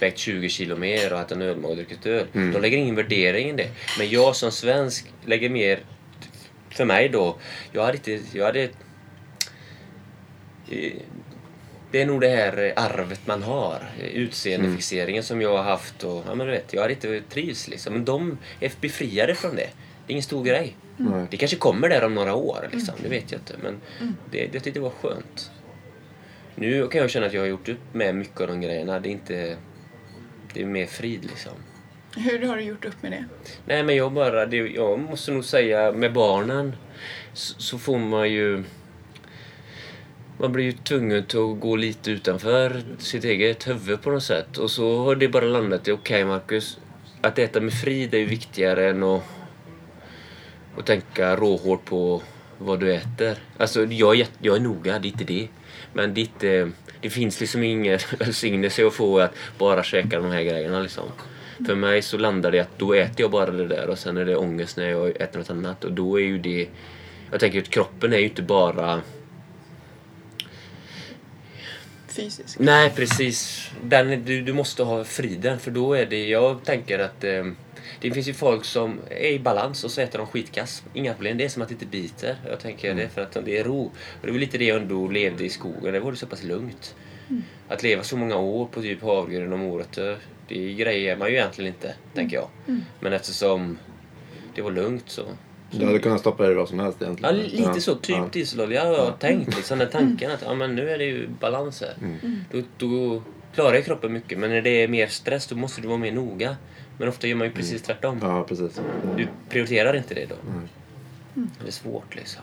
[0.00, 2.26] vägt 20 kilo mer och ätit en ölmage och druckit öl.
[2.32, 3.68] De lägger ingen värdering i det.
[3.98, 5.80] Men jag som svensk lägger mer...
[6.70, 7.36] För mig då,
[7.72, 8.20] jag hade inte...
[8.32, 8.62] Jag hade,
[10.70, 10.92] eh,
[11.90, 13.90] det är nog det här arvet man har.
[14.12, 16.04] Utseendefixeringen som jag har haft.
[16.04, 17.92] Och, ja, men du vet, jag hade inte trivs liksom.
[17.92, 19.70] Men de är befriade från det.
[20.06, 20.76] Det är ingen stor grej.
[20.96, 21.26] Nej.
[21.30, 22.68] Det kanske kommer där om några år.
[22.72, 22.94] Liksom.
[23.02, 23.54] Det vet jag inte.
[23.62, 23.80] Men
[24.30, 25.50] det, det tyckte jag var skönt.
[26.54, 29.00] Nu kan jag känna att jag har gjort upp med mycket av de grejerna.
[29.00, 29.56] Det är inte...
[30.56, 31.52] Det är mer frid liksom.
[32.16, 33.24] Hur har du gjort upp med det?
[33.66, 36.76] Nej men jag bara, det, jag måste nog säga med barnen
[37.32, 38.64] så, så får man ju...
[40.38, 44.58] Man blir ju tvungen att gå lite utanför sitt eget huvud på något sätt.
[44.58, 46.78] Och så har det bara landat i, okej Marcus,
[47.20, 49.22] att äta med frid är ju viktigare än att,
[50.78, 52.22] att tänka råhårt på
[52.58, 53.38] vad du äter.
[53.58, 55.48] Alltså jag är, jag är noga, det är inte det.
[55.92, 56.68] Men det, eh,
[57.00, 61.04] det finns liksom ingen välsignelse att få att bara käka de här grejerna liksom.
[61.66, 64.24] För mig så landar det att då äter jag bara det där och sen är
[64.24, 65.84] det ångest när jag äter något annat.
[65.84, 66.68] Och då är ju det...
[67.30, 69.00] Jag tänker att kroppen är ju inte bara...
[72.16, 72.58] Fysiskt?
[72.58, 73.70] Nej, precis.
[73.84, 76.26] Den, du, du måste ha friden för då är det...
[76.28, 77.44] Jag tänker att eh,
[78.00, 80.82] det finns ju folk som är i balans och så äter de skitkass.
[80.94, 81.38] Inga problem.
[81.38, 82.36] Det är som att det inte biter.
[82.48, 83.82] Jag tänker det är för att det är ro.
[84.20, 85.92] Och det var lite det jag ändå levde i skogen.
[85.92, 86.94] Det var det så pass lugnt.
[87.68, 89.98] Att leva så många år på typ havregryn om året.
[89.98, 90.14] eh,
[90.48, 92.48] Det grejer man ju egentligen inte, tänker jag.
[93.00, 93.78] Men eftersom
[94.54, 95.22] det var lugnt så...
[95.70, 97.36] Du hade kunnat stoppa i dig vad som helst Ja, egentligen.
[97.36, 97.94] li- lite så.
[97.94, 98.28] Typ ja.
[98.32, 99.56] dieselolja har jag tänkt.
[99.56, 101.94] Liksom, den tanken att ja, men nu är det ju balans här.
[102.52, 103.22] Då, då
[103.54, 104.38] klarar ju kroppen mycket.
[104.38, 106.56] Men när det är mer stress då måste du vara mer noga.
[106.98, 108.18] Men ofta gör man ju precis tvärtom.
[108.22, 108.80] Ja, precis.
[109.16, 110.34] Du prioriterar inte det då.
[111.34, 112.42] Det är svårt liksom.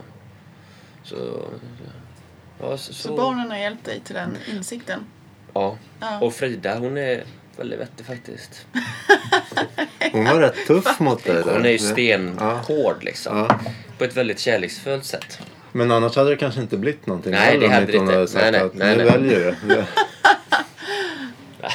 [1.03, 1.43] Så...
[2.59, 4.99] Ja, så, Så barnen har hjälpt dig till den insikten?
[5.53, 5.77] Ja.
[5.99, 6.19] Ja.
[6.21, 7.23] Och Frida hon är
[7.57, 8.65] väldigt vettig faktiskt.
[10.11, 11.41] Hon var rätt tuff mot dig.
[11.41, 13.37] Hon är ju stenhård liksom.
[13.37, 13.59] Ja.
[13.97, 15.39] På ett väldigt kärleksfullt sätt.
[15.71, 18.15] Men annars hade det kanske inte blivit någonting Nej, det hade inte det hon inte.
[18.15, 19.11] hade sagt Nej, nej, att nej, nu nej.
[19.13, 19.75] väljer du.
[19.75, 19.85] Det-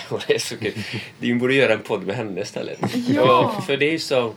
[0.08, 0.72] Och det är så kul.
[1.18, 2.78] Vi borde göra en podd med henne istället.
[3.08, 3.62] Ja.
[3.66, 4.32] för det är ju så...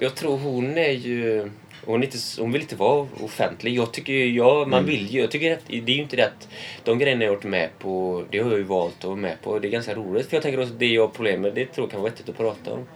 [0.00, 1.50] Jag tror hon är ju...
[1.84, 3.76] Hon, inte, hon vill inte vara offentlig.
[3.76, 5.20] Jag tycker ju, ja, man vill ju.
[5.20, 6.48] Jag tycker att, det är ju inte det att
[6.84, 9.42] de grejerna jag har varit med på, det har jag ju valt att vara med
[9.42, 9.58] på.
[9.58, 10.26] Det är ganska roligt.
[10.28, 12.28] För jag tänker att det jag har problem med, det tror jag kan vara vettigt
[12.28, 12.86] att prata om.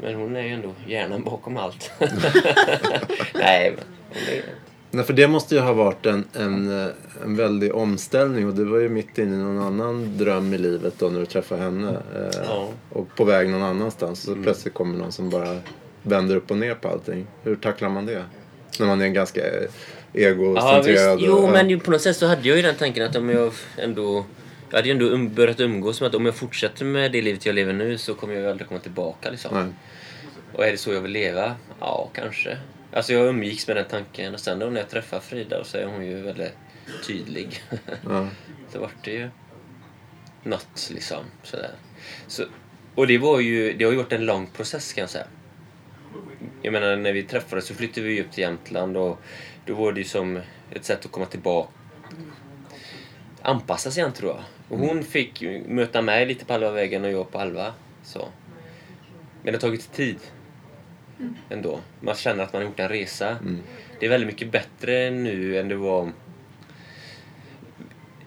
[0.00, 1.90] Men hon är ju ändå hjärnan bakom allt.
[3.34, 4.42] Nej, men hon är,
[4.90, 6.90] Nej, för det måste ju ha varit en, en, eh,
[7.24, 10.94] en väldig omställning och du var ju mitt inne i någon annan dröm i livet
[10.98, 11.90] då när du träffade henne.
[11.90, 12.68] Eh, Ja.
[12.92, 14.22] Och på väg någon annanstans.
[14.22, 15.56] Så plötsligt kommer någon som bara
[16.06, 17.26] vänder upp och ner på allting.
[17.42, 18.24] Hur tacklar man det?
[18.78, 19.62] När man är en ganska eh,
[20.12, 21.18] Ja, egocentrerad.
[21.22, 23.28] Jo, och- men ju på något sätt så hade jag ju den tanken att om
[23.30, 24.24] jag ändå...
[24.70, 27.46] Jag hade ju ändå um, börjat umgås med att om jag fortsätter med det livet
[27.46, 29.54] jag lever nu så kommer jag ju aldrig komma tillbaka liksom.
[29.54, 29.72] Nej.
[30.52, 31.54] Och är det så jag vill leva?
[31.80, 32.58] Ja, kanske.
[32.92, 35.86] Alltså jag umgicks med den tanken och sen då när jag träffar Frida så är
[35.86, 36.52] hon ju väldigt
[37.06, 37.62] tydlig.
[38.08, 38.28] Ja.
[38.72, 39.28] så vart det ju
[40.42, 41.70] något liksom sådär.
[42.26, 42.44] Så,
[42.94, 45.26] och det var ju, det har ju varit en lång process kan jag säga.
[46.62, 49.20] Jag menar när vi träffades så flyttade vi upp till Jämtland och
[49.66, 51.70] då var det ju som ett sätt att komma tillbaka.
[53.42, 54.44] Anpassa sig igen tror jag.
[54.68, 57.72] Och hon fick ju möta mig lite på halva vägen och jag på halva.
[58.02, 58.28] Så.
[59.42, 60.18] Men det har tagit tid.
[61.50, 61.80] Ändå.
[62.00, 63.36] Man känner att man har gjort en resa.
[64.00, 66.12] Det är väldigt mycket bättre nu än det var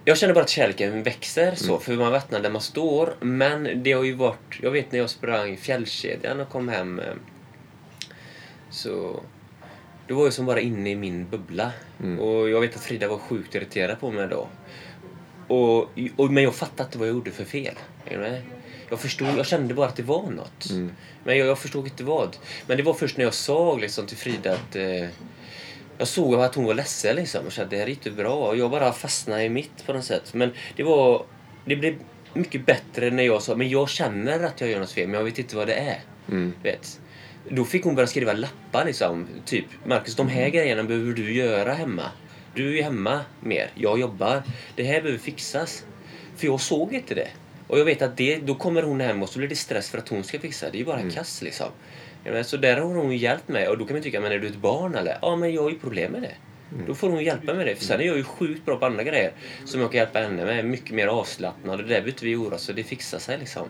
[0.05, 3.15] jag känner bara att kärleken växer så, för man vet där man står.
[3.19, 4.59] Men det har ju varit...
[4.61, 7.01] Jag vet när jag sprang fjällkedjan och kom hem.
[8.69, 9.23] Så...
[10.07, 11.71] Då var jag som bara inne i min bubbla.
[12.19, 14.47] Och jag vet att Frida var sjukt irriterad på mig då.
[15.47, 17.75] Och, och, men jag fattade inte vad jag gjorde för fel.
[18.89, 20.69] Jag förstod, jag kände bara att det var något.
[21.23, 22.37] Men jag, jag förstod inte vad.
[22.67, 24.75] Men det var först när jag såg liksom till Frida att...
[24.75, 25.07] Eh,
[25.97, 28.33] jag såg att hon var ledsen liksom och kände att det här är inte bra.
[28.35, 30.33] Och jag bara fastnade i mitt på något sätt.
[30.33, 31.25] Men det var...
[31.65, 31.95] Det blev
[32.33, 35.25] mycket bättre när jag sa men jag känner att jag gör något fel men jag
[35.25, 35.99] vet inte vad det är.
[36.63, 36.99] Vet.
[37.49, 39.27] Då fick hon börja skriva lappar liksom.
[39.45, 42.03] Typ, Marcus de här grejerna behöver du göra hemma.
[42.55, 44.43] Du är ju hemma mer, jag jobbar.
[44.75, 45.85] Det här behöver fixas.
[46.35, 47.27] För jag såg inte det.
[47.67, 49.97] Och jag vet att det, då kommer hon hem och så blir det stress för
[49.97, 50.69] att hon ska fixa.
[50.69, 51.67] Det är ju bara kass liksom.
[52.23, 53.67] Ja, Så där har hon ju hjälpt mig.
[53.67, 55.17] Och då kan man tycka, men är du ett barn eller?
[55.21, 56.35] Ja, men jag har ju problem med det.
[56.87, 57.75] Då får hon hjälpa med det.
[57.75, 59.31] För sen är jag ju sjukt bra på andra grejer.
[59.65, 60.65] Som jag kan hjälpa henne med.
[60.65, 61.79] Mycket mer avslappnad.
[61.79, 63.67] Och det där behöver vi oroa så det fixar sig liksom.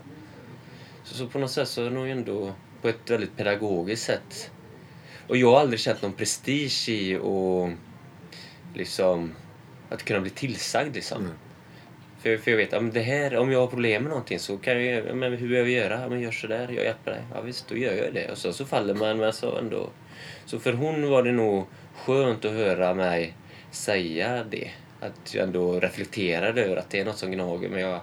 [1.04, 4.52] Så, så på något sätt så är det nog ändå på ett väldigt pedagogiskt sätt.
[5.28, 7.70] Och jag har aldrig känt någon prestige i att
[8.78, 9.36] liksom
[9.90, 11.30] att kunna bli tillsagd liksom.
[12.22, 14.86] För, för jag vet, om, det här, om jag har problem med någonting så kan
[14.86, 16.10] jag ja, men hur behöver jag göra?
[16.10, 17.22] Men gör sådär, jag hjälper dig.
[17.34, 18.32] Ja visst, då gör jag det.
[18.32, 19.90] Och så, så faller man, men så ändå.
[20.46, 21.66] Så för hon var det nog
[21.96, 23.34] skönt att höra mig
[23.72, 24.72] säga det.
[25.00, 28.00] Att jag ändå reflekterade över att det är något som gnager men jag,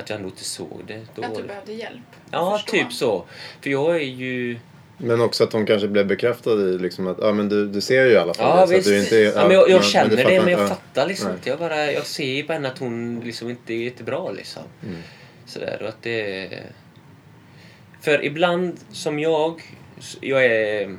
[0.00, 1.00] att jag ändå inte såg det.
[1.14, 2.00] Då, Att du behövde hjälp.
[2.30, 3.24] ja, typ så.
[3.60, 4.58] För jag är ju...
[4.98, 8.04] Men också att hon kanske blev bekräftad i liksom att ja, men du, du ser
[8.06, 9.82] ju i alla fall Ja, det, så du inte är, ja, men jag, jag men-
[9.82, 10.66] känner du det, fattar men jag ja.
[10.66, 11.36] fattar liksom Nej.
[11.36, 11.48] inte.
[11.48, 14.62] Jag, bara, jag ser ju på henne att hon liksom inte är jättebra liksom.
[14.82, 14.96] Mm.
[15.46, 16.48] Sådär, och att det...
[18.00, 19.62] För ibland, som jag,
[20.20, 20.96] jag är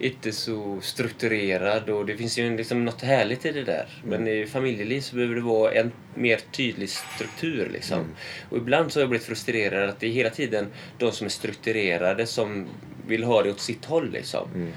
[0.00, 3.88] inte så strukturerad och det finns ju liksom något härligt i det där.
[4.04, 4.10] Mm.
[4.22, 7.98] Men i familjeliv så behöver det vara en mer tydlig struktur liksom.
[7.98, 8.10] Mm.
[8.48, 10.66] Och ibland så har jag blivit frustrerad att det är hela tiden
[10.98, 12.66] de som är strukturerade som
[13.06, 14.50] vill ha det åt sitt håll liksom.
[14.54, 14.72] Mm.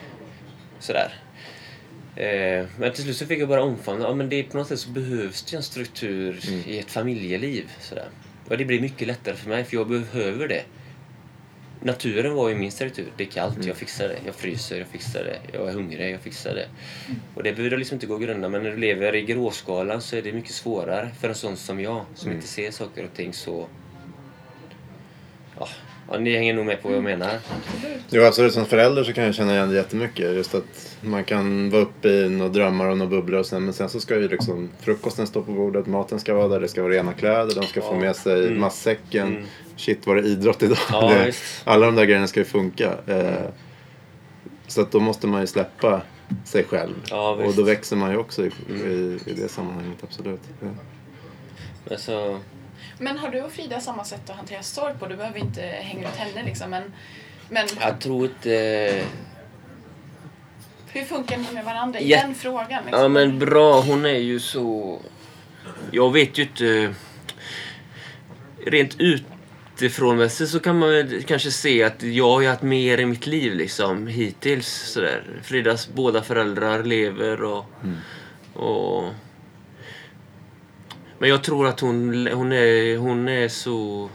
[0.80, 1.14] Sådär.
[2.16, 4.80] Eh, men till slut så fick jag bara omfamna, ja men det på något sätt
[4.80, 6.62] så behövs det en struktur Mm.
[6.68, 7.72] i ett familjeliv.
[7.80, 8.08] Sådär.
[8.50, 10.64] Och det blir mycket lättare för mig för jag behöver det.
[11.84, 13.06] Naturen var ju min struktur.
[13.18, 13.68] Det är kallt, Mm.
[13.68, 14.18] jag fixar det.
[14.26, 15.40] Jag fryser, jag fixar det.
[15.58, 16.66] Jag är hungrig, jag fixar det.
[17.36, 18.50] Och det behöver liksom inte gå att grunda.
[18.50, 21.80] Men när du lever i gråskalan så är det mycket svårare för en sån som
[21.80, 22.38] jag som Mm.
[22.38, 23.68] inte ser saker och ting så...
[25.60, 25.68] Ja,
[26.12, 27.40] ja, ni hänger nog med på vad jag menar.
[28.10, 28.54] Jo, absolut.
[28.54, 30.36] Som förälder så kan jag känna igen det jättemycket.
[30.36, 33.74] Just att man kan vara uppe i några drömmar och några bubblor och sen, men
[33.74, 36.82] sen så ska ju liksom frukosten stå på bordet, maten ska vara där, det ska
[36.84, 38.00] vara rena kläder, de ska få Ja.
[38.00, 38.60] med sig Mm.
[38.60, 39.46] matsäcken.
[39.82, 40.78] Shit, var det idrott idag?
[40.92, 42.98] Ja, det, alla de där grejerna ska ju funka.
[43.08, 43.50] Eh,
[44.68, 46.02] så att då måste man ju släppa
[46.46, 46.94] sig själv.
[47.10, 50.42] Ja, och då växer man ju också i, i, i det sammanhanget, absolut.
[50.62, 50.68] Ja.
[51.86, 52.40] Men så...
[52.98, 55.08] Men har du och Frida samma sätt att hantera sorg på?
[55.08, 56.70] Du behöver inte hänga ut henne liksom.
[56.70, 56.84] Men,
[57.50, 59.04] men Jag tror inte...
[60.88, 62.22] hur funkar ni med varandra i Ja.
[62.22, 62.84] den frågan?
[62.86, 63.02] Liksom?
[63.02, 65.00] Ja men bra, hon är ju så...
[65.92, 66.94] Jag vet ju inte...
[68.66, 68.96] Rent
[69.82, 73.06] utifrån mässigt så kan man väl kanske se att jag har ju haft mer i
[73.06, 74.68] mitt liv liksom hittills.
[74.68, 75.24] Sådär.
[75.44, 77.66] Fridas båda föräldrar lever och...
[78.54, 79.04] och
[81.20, 84.10] men jag tror att hon, hon, är, hon är så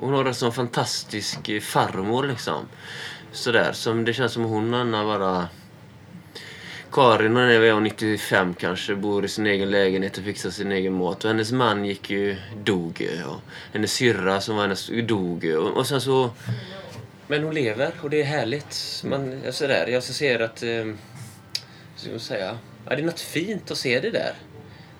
[0.00, 2.68] hon har en sån fantastisk farmor liksom.
[3.32, 5.48] Sådär, som det känns som hon och Anna bara...
[6.92, 10.92] Karin hon är väl 95 kanske, bor i sin egen lägenhet och fixar sin egen
[10.92, 11.24] mat.
[11.24, 13.08] Och hennes man gick ju, dog.
[13.26, 13.40] Och
[13.72, 15.44] hennes syrra som var hennes, dog.
[15.44, 16.30] Och, och sen så...
[17.26, 19.02] Men hon lever och det är härligt.
[19.04, 20.62] Man, sådär, jag ser att...
[20.62, 20.84] Eh,
[21.96, 22.58] ska man säga?
[22.84, 24.32] Ja, det är något fint att se det där.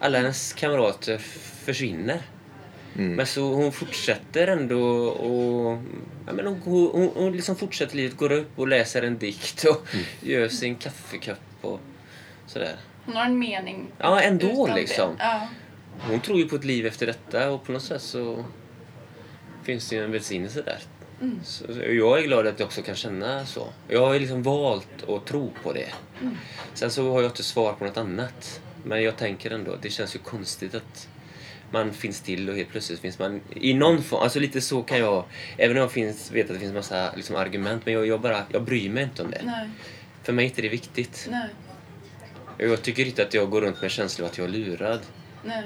[0.01, 1.19] Alla hennes kamrater
[1.65, 2.23] försvinner.
[2.97, 3.15] Mm.
[3.15, 5.79] Men så hon fortsätter ändå och...
[6.27, 6.61] Ja, men hon,
[6.93, 10.05] hon, hon liksom fortsätter livet, går upp och läser en dikt och Mm.
[10.21, 11.81] gör sin kaffekopp och
[12.47, 12.77] sådär.
[13.07, 13.87] Hon har en mening.
[13.99, 15.17] Ja, ändå liksom.
[15.19, 15.49] Ja.
[16.01, 18.45] Hon tror ju på ett liv efter detta och på något sätt så
[19.63, 20.79] finns det ju en välsignelse där.
[21.21, 21.41] Mm.
[21.45, 23.67] Så, jag är glad att jag också kan känna så.
[23.89, 25.89] Jag har liksom valt att tro på det.
[26.23, 26.37] Mm.
[26.75, 28.61] Sen så har jag inte svar på något annat.
[28.85, 31.09] Men jag tänker ändå, det känns ju konstigt att
[31.71, 34.23] man finns till och helt plötsligt finns man i någon form.
[34.23, 35.25] Alltså lite så kan jag,
[35.57, 38.43] även om jag finns, vet att det finns massa liksom, argument, men jag, jag bara,
[38.53, 39.41] jag bryr mig inte om det.
[39.45, 39.69] Nej,
[40.23, 41.29] För mig är inte det viktigt.
[41.31, 41.49] nej,
[42.59, 45.01] Jag tycker inte att jag går runt med känslan av att jag är lurad.
[45.45, 45.63] nej.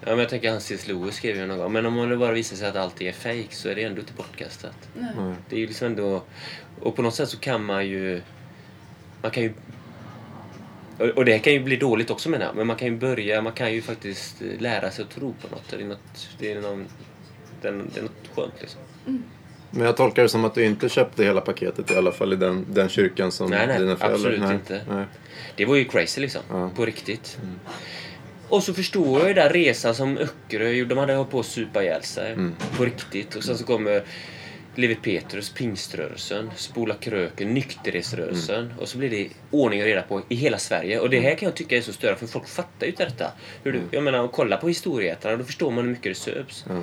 [0.00, 0.88] Ja, men jag tänker han C.S.
[0.88, 1.72] Lewis skrev ju någon gång.
[1.72, 4.12] Men om det bara visar sig att allt är fake så är det ändå inte
[4.12, 4.88] bortkastat.
[4.94, 5.10] nej.
[5.18, 5.34] Nej.
[5.48, 6.22] Det är ju liksom ändå...
[6.80, 8.22] Och på något sätt så kan man ju...
[9.22, 9.52] Man kan ju...
[10.98, 12.56] Och det kan ju bli dåligt också menar jag.
[12.56, 15.48] Men man kan ju börja, man kan ju faktiskt eh, lära sig att tro på
[15.48, 15.64] något.
[15.70, 16.86] Det är något, det är någon,
[17.62, 18.80] det är, något skönt liksom.
[19.70, 22.36] Men jag tolkar det som att du inte köpte hela paketet i alla fall i
[22.36, 24.32] den, den kyrkan som Nej, nej, dina föräldrar...
[24.32, 24.80] absolut inte.
[24.90, 25.04] Nej.
[25.56, 26.42] Det var ju crazy liksom.
[26.50, 26.70] Ja.
[26.76, 27.38] På riktigt.
[28.48, 30.94] Och så förstår jag ju den resan som Öckerö gjorde.
[30.94, 32.36] De hade hållit på att supa ihjäl sig.
[32.76, 33.34] På riktigt.
[33.34, 34.02] Och sen så kommer
[34.78, 38.74] Levi Petrus, pingströrelsen, Spola kröken, nykterhetsrörelsen.
[38.78, 41.00] Och så blir det ordning och reda på i hela Sverige.
[41.00, 43.32] Och det här kan jag tycka är så störande för folk fattar ju inte detta.
[43.62, 46.64] Hur du, jag menar, att kolla på historieätarna, då förstår man hur mycket det söps.
[46.68, 46.82] Ja.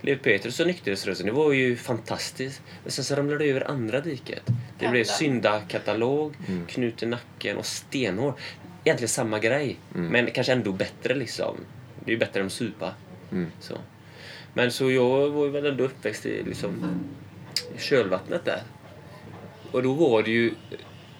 [0.00, 2.62] Levi Petrus och nykterhetsrörelsen, det var ju fantastiskt.
[2.82, 4.42] Men sen så ramlade det över andra diket.
[4.78, 6.34] Det blev syndakatalog,
[6.68, 8.34] knut i nacken och stenhård.
[8.84, 11.56] Egentligen samma grej, men kanske ändå bättre liksom.
[12.04, 12.94] Det är ju bättre än att supa.
[13.32, 13.46] Mm.
[13.60, 13.78] Så.
[14.54, 17.00] Men så jag var ju väl ändå uppväxt i liksom
[17.78, 18.62] kölvattnet där.
[19.72, 20.54] Och då var det ju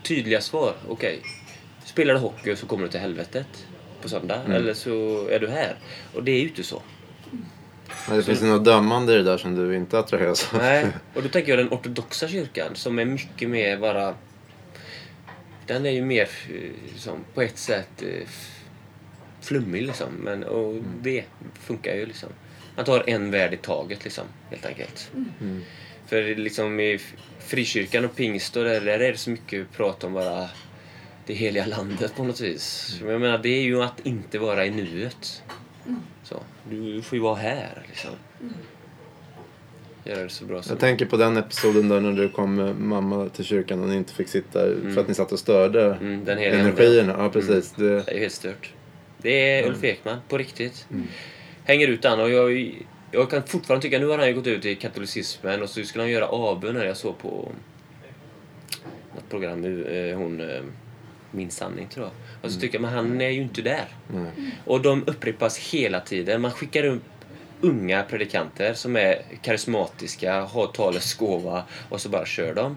[0.03, 0.75] tydliga svar.
[0.89, 1.21] Okej,
[1.85, 3.67] spelar du hockey så kommer du till helvetet
[4.03, 4.41] på söndag.
[4.49, 5.77] Eller så är du här.
[6.15, 6.83] Och det är ju inte så.
[8.09, 10.61] Men det finns ju något dömande i det där som du inte attraheras av.
[10.61, 14.15] Nej, och då tänker jag den ortodoxa kyrkan som är mycket mer bara...
[15.67, 18.29] Den är ju mer eh, som på ett sätt eh,
[19.41, 20.13] flummig liksom.
[20.13, 22.29] Men, och det funkar ju liksom.
[22.77, 25.11] Man tar en värld i taget liksom, helt enkelt.
[25.41, 25.63] Mm.
[26.15, 26.99] För liksom i
[27.39, 30.49] frikyrkan och pingst och där, där är det så mycket prat om bara
[31.27, 32.97] det heliga landet på något vis.
[33.03, 35.43] Men Jag menar, det är ju att inte vara i nuet.
[36.23, 38.11] Så, du får ju vara här liksom.
[40.05, 42.77] Göra det så bra som Jag tänker på den episoden där när du kom med
[42.77, 44.61] mamma till kyrkan och ni inte fick sitta
[44.95, 47.15] för att ni satt och störde Mm, den energierna.
[47.19, 47.73] Ja, precis.
[47.73, 48.73] Det, Det är ju helt stört.
[49.19, 50.87] Det är Ulf Ekman, på riktigt.
[51.65, 52.73] Hänger ut han och jag,
[53.15, 56.05] jag kan fortfarande tycka, nu har han ju gått ut i katolicismen och så skulle
[56.05, 57.53] han göra avbön när jag såg på
[59.15, 60.63] något program eh, hon eh,
[61.31, 62.13] Min sanning tror jag.
[62.43, 63.87] Och så tycker jag, men han är ju inte där.
[64.15, 64.31] nej.
[64.65, 66.41] Och de upprepas hela tiden.
[66.41, 67.03] Man skickar upp
[67.61, 72.77] unga predikanter som är karismatiska, har talets gåva och så bara kör de.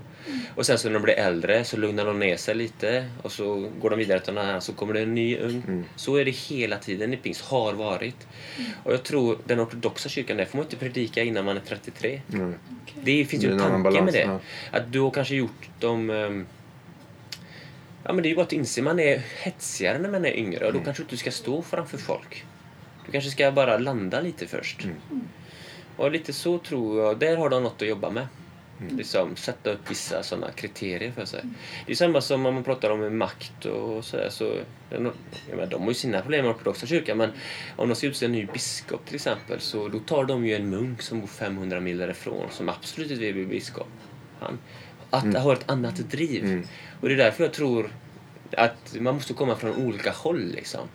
[0.56, 3.70] Och sen så när de blir äldre så lugnar de ner sig lite och så
[3.82, 5.84] går de vidare till någon annan så kommer det en ny ung.
[5.96, 8.28] Så är det hela tiden i pingst, har varit.
[8.84, 12.22] Och jag tror den ortodoxa kyrkan, där får man inte predika innan man är 33.
[12.28, 12.54] nej.
[13.04, 14.40] Det finns ju en tanke med balans, det.
[14.72, 16.10] Att du har kanske gjort dem...
[16.10, 16.46] ehm,
[18.04, 20.68] Ja men det är ju bara att inse, man är hetsigare när man är yngre
[20.68, 22.46] och då kanske du inte ska stå framför folk.
[23.06, 24.88] Du kanske ska bara landa lite först.
[25.98, 28.28] Och lite så tror jag, där har de något att jobba med.
[28.98, 31.44] Liksom sätta upp vissa sådana kriterier för sig.
[31.86, 34.30] Det är samma som om man pratar om makt och sådär.
[34.30, 34.56] Så,
[34.90, 35.02] jag
[35.50, 37.30] menar, de har ju sina problem med ortodoxa kyrkan men
[37.76, 40.70] om de ska utse en ny biskop till exempel så då tar de ju en
[40.70, 43.88] munk som bor 500 mil därifrån som absolut inte vill bli biskop.
[44.40, 44.58] Han
[45.10, 46.68] att har ett annat driv.
[47.02, 47.92] Och det är därför jag tror
[48.52, 50.88] att man måste komma från olika håll liksom.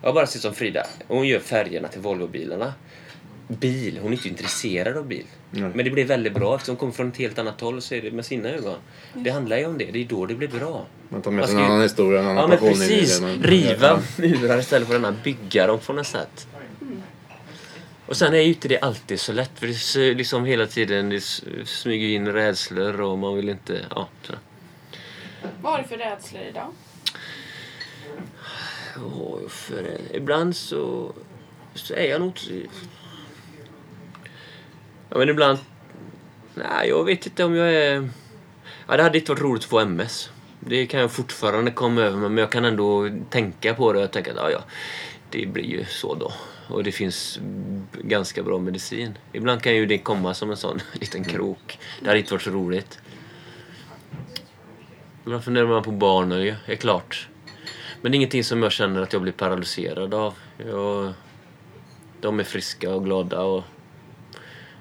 [0.00, 2.74] Jag har bara sett som Frida, hon gör färgerna till Volvobilarna.
[3.48, 5.24] Bil, hon är inte intresserad av bil.
[5.50, 5.70] Nej.
[5.74, 8.02] Men det blev väldigt bra eftersom hon kommer från ett helt annat håll och ser
[8.02, 8.76] det med sina ögon.
[9.14, 10.86] Det handlar ju om det, det är då det blir bra.
[11.08, 12.88] Man tar med sig en ju- annan historia, en annan Ja men passion in i
[12.88, 13.26] precis, det.
[13.26, 16.46] man- riva murar istället för att bygga dem på något sätt.
[18.06, 21.08] Och sen är ju inte det alltid så lätt för det är liksom hela tiden
[21.08, 21.20] det
[21.64, 24.08] smyger in rädslor och man vill inte, ja.
[25.62, 26.72] Vad har du för rädslor idag?
[29.14, 31.12] Åh, för, ibland så,
[31.74, 32.68] så är jag nog inte...
[35.12, 35.58] Ja, men ibland...
[36.54, 38.08] Nej, jag vet inte om jag är...
[38.88, 40.30] Ja, det hade inte varit roligt att få MS.
[40.60, 44.30] Det kan jag fortfarande komma över men jag kan ändå tänka på det och tänka
[44.30, 44.64] att ja, ja,
[45.30, 46.32] det blir ju så då.
[46.68, 47.40] Och det finns
[47.92, 49.18] ganska bra medicin.
[49.32, 51.78] Ibland kan ju det komma som en sån liten krok.
[52.00, 52.98] Det hade inte varit så roligt.
[55.24, 57.28] Ibland funderar man på barnöje, är klart.
[58.00, 60.34] Men det är ingenting som jag känner att jag blir paralyserad av.
[60.66, 61.12] Jag,
[62.20, 63.64] de är friska och glada och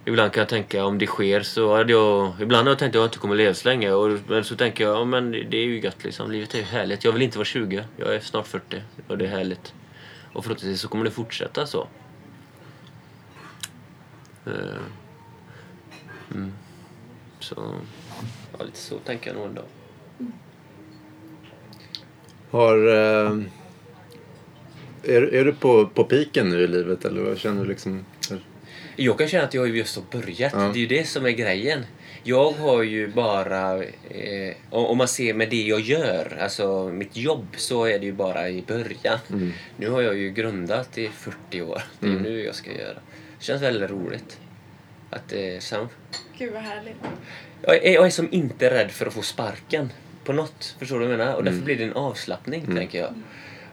[0.06, 2.34] Ibland kan jag tänka om det sker så hade jag...
[2.42, 3.92] Ibland har jag tänkt att jag inte kommer leva så länge.
[3.92, 6.32] Och, men så tänker jag, ja men det är ju gött liksom.
[6.32, 7.04] Livet är ju härligt.
[7.04, 7.84] Jag vill inte vara 20.
[7.98, 8.82] Jag är snart 40.
[9.08, 9.74] Och det är härligt.
[10.34, 11.88] Och förhoppningsvis så kommer det fortsätta så.
[14.46, 14.54] Eh,
[16.36, 16.54] mm.
[17.40, 17.76] Så...
[18.58, 19.64] Ja, lite så tänker jag nog ändå.
[22.52, 22.88] Har...
[22.88, 23.38] Eh,
[25.04, 28.06] är, är du på, på piken nu i livet eller vad känner du liksom?
[29.04, 30.54] Jag kan känna att jag just har börjat.
[30.56, 30.60] Ja.
[30.60, 31.86] Det är ju det som är grejen.
[32.24, 37.48] Jag har ju bara, eh, om man ser med det jag gör, alltså mitt jobb,
[37.58, 39.20] så är det ju bara i början.
[39.30, 39.52] Mm.
[39.78, 41.82] Nu har jag ju grundat i 40 år.
[42.00, 42.24] Det är Mm.
[42.24, 42.94] nu jag ska göra.
[43.40, 44.40] Det känns väldigt roligt.
[45.10, 45.88] Att, eh, sen,
[46.38, 46.96] Gud vad härligt.
[47.62, 49.92] jag, är, jag är som inte rädd för att få sparken
[50.24, 50.76] på något.
[50.80, 51.36] Förstår du vad jag menar?
[51.36, 51.66] Och därför Mm.
[51.66, 52.76] blir det en avslappning, Mm.
[52.76, 53.14] tänker jag.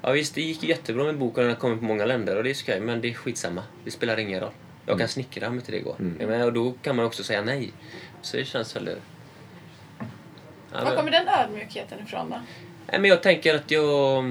[0.02, 1.42] Ja visst, det gick jättebra med boken.
[1.44, 3.62] Den har kommit på många länder och det är skoj, men det är skitsamma.
[3.84, 4.52] Det spelar ingen roll.
[4.88, 5.96] Jag kan snickra om inte det går.
[5.98, 6.42] Mm.
[6.42, 7.72] Och då kan man också säga nej.
[8.22, 8.98] Så det känns väldigt...
[10.72, 12.36] Ja, Var kommer den ödmjukheten ifrån då?
[12.86, 14.24] Nej, men jag tänker att jag...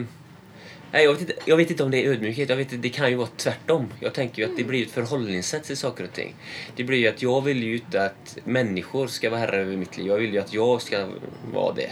[0.91, 2.49] Nej, jag, vet inte, jag vet inte om det är ödmjukhet.
[2.49, 3.93] Jag vet, inte, det kan ju vara tvärtom.
[3.99, 6.35] Jag tänker ju att det blir ett förhållningssätt till saker och ting.
[6.75, 9.97] Det blir ju att jag vill ju inte att människor ska vara herre över mitt
[9.97, 10.07] liv.
[10.07, 11.07] Jag vill ju att jag ska
[11.53, 11.91] vara det.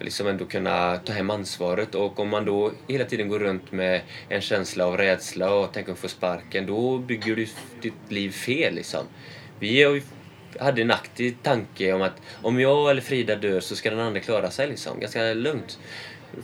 [0.00, 1.94] Liksom ändå kunna ta hem ansvaret.
[1.94, 5.92] Och om man då hela tiden går runt med en känsla av rädsla och tänker
[5.92, 7.46] att få sparken, då bygger du
[7.82, 9.04] ditt liv fel liksom.
[9.58, 10.02] Vi
[10.60, 14.20] hade en aktiv tanke om att om jag eller Frida dör så ska den andra
[14.20, 15.00] klara sig liksom.
[15.00, 15.78] Ganska lugnt.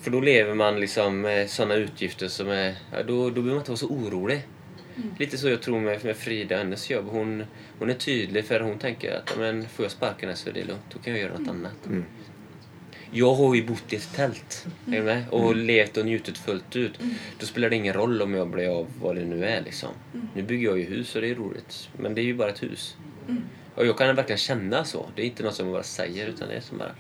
[0.00, 2.74] För då lever man liksom med sådana utgifter som är...
[2.92, 4.42] Ja, då, då behöver man inte vara så orolig.
[5.18, 7.06] Lite så jag tror med, med Frida hennes jobb.
[7.10, 7.44] Hon,
[7.78, 10.52] hon är tydlig för hon tänker att ja, men, får jag sparken här så är
[10.52, 10.82] det lugnt.
[10.92, 11.86] Då kan jag göra något annat.
[11.86, 12.04] Mm.
[13.14, 15.24] Jag har ju bott i ett tält är du med?
[15.30, 16.92] och levt och njutit fullt ut.
[17.40, 19.60] Då spelar det ingen roll om jag blir av vad det nu är.
[19.60, 19.88] Liksom.
[20.34, 21.88] Nu bygger jag ju hus och det är roligt.
[21.98, 22.96] Men det är ju bara ett hus.
[23.74, 25.06] Och jag kan verkligen känna så.
[25.16, 26.90] Det är inte något som jag bara säger utan det är som bara...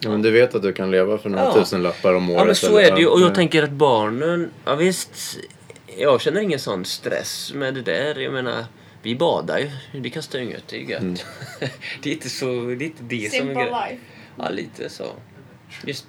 [0.00, 1.54] Ja, men du vet att du kan leva för några Ja.
[1.54, 2.38] tusen lappar om året?
[2.40, 2.90] Ja men så eller?
[2.92, 3.06] är det ju.
[3.06, 3.34] Och jag Ja.
[3.34, 5.38] tänker att barnen, ja visst.
[5.98, 8.14] Jag känner ingen sån stress med det där.
[8.20, 8.64] Jag menar,
[9.02, 9.70] vi badar ju.
[10.00, 10.68] Det kastar ju inget.
[10.68, 11.00] Det är gött.
[11.02, 11.14] Mm.
[12.02, 13.72] det är inte så, det är inte det som är Simple grejen.
[13.90, 14.02] life.
[14.38, 15.06] Ja, lite så.
[15.84, 16.06] Just.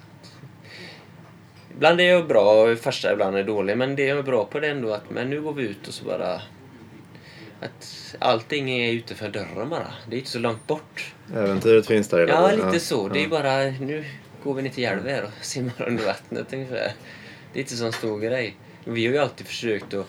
[1.74, 3.76] Ibland är jag bra och farsa ibland är dålig.
[3.78, 5.88] Men det jag är bra på det är ändå att men nu går vi ut
[5.88, 6.42] och så bara...
[7.62, 9.86] Att allting är utanför dörren bara.
[10.08, 11.14] Det är inte så långt bort.
[11.34, 13.08] Äventyret finns där hela Ja, lite så.
[13.08, 13.28] Det är Ja.
[13.28, 13.56] bara,
[13.86, 14.04] nu
[14.42, 16.92] går vi ner till här och simmar under vattnet ungefär.
[17.52, 18.56] Det är inte så stor grej.
[18.84, 20.06] Vi har ju alltid försökt att...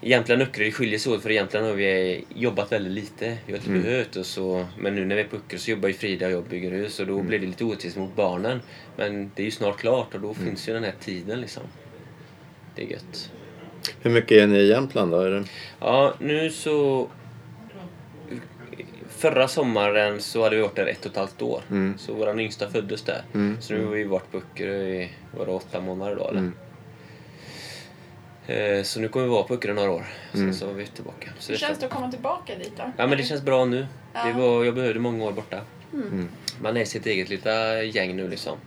[0.00, 3.38] Jämtland och Öckerö skiljer sig åt för egentligen har vi jobbat väldigt lite.
[3.46, 3.82] Vi har inte Mm.
[3.82, 4.66] behövt och så.
[4.78, 7.00] Men nu när vi är på Öckerö så jobbar ju Frida och jag bygger hus
[7.00, 7.26] och då Mm.
[7.26, 8.60] blir det lite orättvist mot barnen.
[8.96, 10.44] Men det är ju snart klart och då Mm.
[10.44, 11.62] finns ju den här tiden liksom.
[12.74, 13.30] Det är gött.
[14.02, 15.20] Hur mycket är ni i Jämtland då?
[15.20, 15.44] Är det...
[15.80, 17.08] Ja, nu så...
[19.08, 21.62] Förra sommaren så hade vi varit där ett och ett halvt år.
[21.70, 21.94] Mm.
[21.98, 23.22] Så vår yngsta föddes där.
[23.34, 23.56] Mm.
[23.60, 26.50] Så nu har vi varit på Öckerö i det åtta månader då eller?
[28.48, 28.76] Mm.
[28.78, 30.06] Eh, Så nu kommer vi vara på Öckerö några år.
[30.32, 30.54] Sen Mm.
[30.54, 31.30] så är vi tillbaka.
[31.38, 32.82] Så Hur det känns det att komma tillbaka dit då?
[32.96, 33.86] Ja men det känns bra nu.
[34.14, 34.24] Ja.
[34.26, 35.60] Det var, jag behövde många år borta.
[35.92, 36.28] Mm.
[36.60, 38.58] Man är sitt eget lilla gäng nu liksom.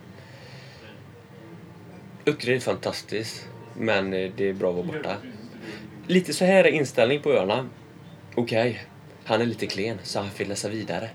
[2.26, 3.48] Öckerö är fantastiskt.
[3.76, 5.16] Men eh, det är bra att vara borta.
[6.06, 7.68] Lite så här är inställning på öarna.
[8.34, 8.80] Okej,
[9.24, 11.10] han är lite klen så han får läsa vidare.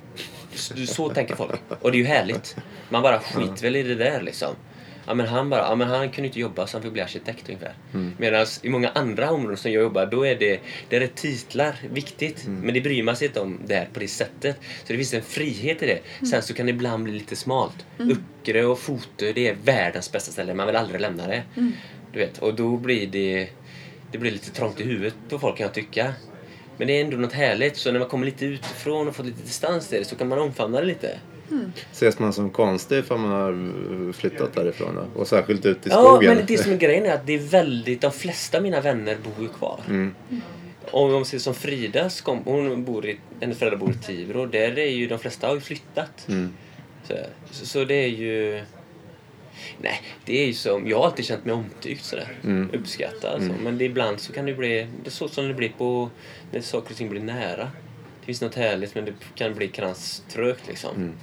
[0.53, 1.61] Så, så tänker folk.
[1.82, 2.55] Och det är ju härligt.
[2.89, 4.55] Man bara skiter väl i det där liksom.
[5.07, 7.49] Ja men han bara, ja men han kunde inte jobba så han fick bli arkitekt
[7.49, 7.73] ungefär.
[7.93, 8.11] Mm.
[8.17, 12.45] Medan i många andra områden som jag jobbar, då är det, där är titlar viktigt.
[12.45, 12.61] Mm.
[12.61, 14.57] Men det bryr man sig inte om där på det sättet.
[14.83, 16.27] Så det finns en frihet i det.
[16.27, 17.85] Sen så kan det ibland bli lite smalt.
[17.99, 20.53] Öckerö och Fotö, det är världens bästa ställe.
[20.53, 21.43] Man vill aldrig lämna det.
[22.13, 23.49] Du vet, och då blir det,
[24.11, 26.13] det blir lite trångt i huvudet på folk kan jag tycka.
[26.77, 27.77] Men det är ändå något härligt.
[27.77, 30.39] Så när man kommer lite utifrån och får lite distans till det så kan man
[30.39, 31.19] omfamna det lite.
[31.91, 35.19] Ses man som konstig ifall man har flyttat därifrån då?
[35.19, 36.35] Och särskilt ut i Ja, skogen?
[36.35, 39.43] men det som är grejen är att det är väldigt, de flesta mina vänner bor
[39.45, 39.79] ju kvar.
[39.87, 40.13] Mm.
[40.91, 44.45] Om man ser som Fridas kom, hon bor i, hennes föräldrar bor i Tibro.
[44.45, 46.27] Där är ju de flesta har ju flyttat.
[46.27, 46.53] Mm.
[47.07, 47.13] Så,
[47.51, 48.63] så, så det är ju...
[49.81, 50.87] Nej, det är ju som...
[50.87, 52.33] Jag har alltid känt mig omtyckt sådär.
[52.43, 52.69] Mm.
[52.73, 53.53] Uppskattad alltså.
[53.63, 54.87] Men det, ibland så kan det bli...
[55.03, 56.09] Det är så som det blir på...
[56.51, 57.71] När saker och ting blir nära.
[58.19, 60.95] Det finns något härligt men det kan bli krans trögt liksom.
[60.95, 61.13] Mm.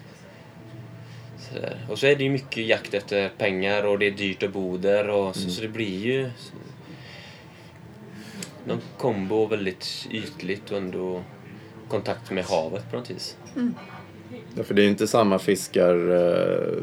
[1.53, 1.87] Sådär.
[1.89, 4.77] Och så är det ju mycket jakt efter pengar och det är dyrt att bo
[4.77, 5.51] där och så, Mm.
[5.53, 6.31] så det blir ju
[8.67, 11.23] någon kombo väldigt ytligt och ändå
[11.89, 13.37] kontakt med havet på något vis.
[14.57, 16.83] Ja, för det är ju inte samma fiskar eh,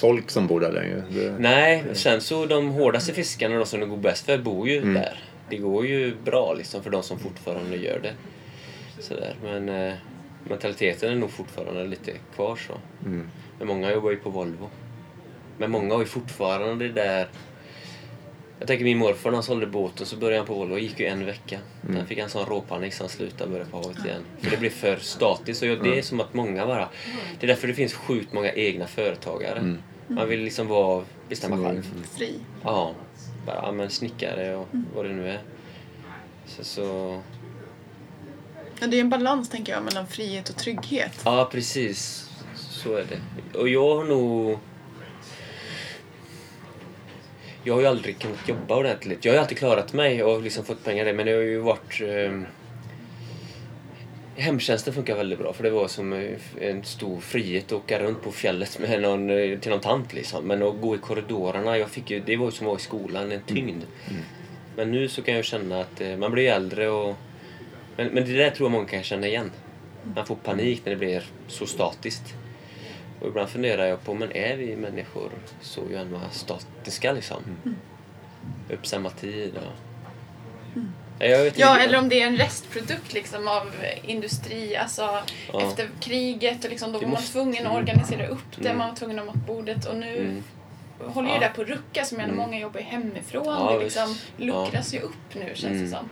[0.00, 1.02] folk som bor där längre.
[1.10, 4.76] Det, Nej, sen så de hårdaste fiskarna då som det går bäst för bor ju
[4.78, 4.94] Mm.
[4.94, 5.18] där.
[5.50, 8.12] Det går ju bra liksom för de som fortfarande gör det.
[9.02, 9.34] Sådär.
[9.42, 9.94] Men eh,
[10.44, 12.72] mentaliteten är nog fortfarande lite kvar så.
[13.06, 13.28] Mm.
[13.64, 14.70] Men många jobbar ju på Volvo.
[15.58, 17.28] Men många har ju fortfarande det där...
[18.58, 21.00] Jag tänker min morfar när han sålde båten så började han på Volvo och gick
[21.00, 21.58] ju en vecka.
[21.82, 21.96] Mm.
[21.96, 24.22] Sen fick han sån råpanik så han slutade börja på havet igen.
[24.40, 25.62] För det blev för statiskt.
[25.62, 26.88] Och det är som att många bara...
[27.40, 29.58] Det är därför det finns sjukt många egna företagare.
[29.58, 29.78] Mm.
[30.08, 32.04] Man vill liksom vara, bestämma själv.
[32.16, 32.34] Fri.
[32.62, 32.92] Ja,
[33.46, 35.40] bara ja, men snickare och vad det nu är.
[36.46, 37.20] Så, så,
[38.80, 41.20] Ja, det är en balans tänker jag mellan frihet och trygghet.
[41.24, 42.23] ja, precis.
[42.84, 43.58] Så är det.
[43.58, 44.58] Och jag har nog...
[47.62, 49.24] Jag har ju aldrig kunnat jobba ordentligt.
[49.24, 52.00] Jag har alltid klarat mig och liksom fått pengar där, men det har ju varit...
[52.00, 52.40] Eh,
[54.36, 58.22] hemtjänsten funkar väldigt bra för det var som eh, en stor frihet att åka runt
[58.22, 60.44] på fjället med någon, eh, till någon tant liksom.
[60.44, 62.82] Men att gå i korridorerna, jag fick ju, det var ju som att vara i
[62.82, 63.82] skolan, en tyngd.
[64.76, 67.16] Men nu så kan jag känna att eh, man blir äldre och...
[67.96, 69.50] Men, men det där tror jag många kan känna igen.
[70.14, 72.34] Man får panik när det blir så statiskt.
[73.24, 77.42] Och ibland funderar jag på, men är vi människor så gärna statiska liksom?
[78.70, 79.62] Upp samma tid och...
[81.18, 81.60] Ja, Jag vet inte.
[81.60, 83.70] Ja, eller om det är en restprodukt liksom av
[84.02, 85.02] industri, alltså
[85.52, 85.62] Ja.
[85.68, 87.76] efter kriget och liksom, då Det var man måste- tvungen att mm.
[87.76, 88.78] organisera upp det, Mm.
[88.78, 90.42] man var tvungen att ha matbordet och nu Mm.
[91.14, 91.40] håller ju Ja.
[91.40, 92.12] det där på att ruckas.
[92.12, 92.44] Jag menar, Mm.
[92.46, 95.84] många jobbar ju hemifrån, Ja, det liksom luckras ju upp nu känns Mm.
[95.84, 96.08] det som.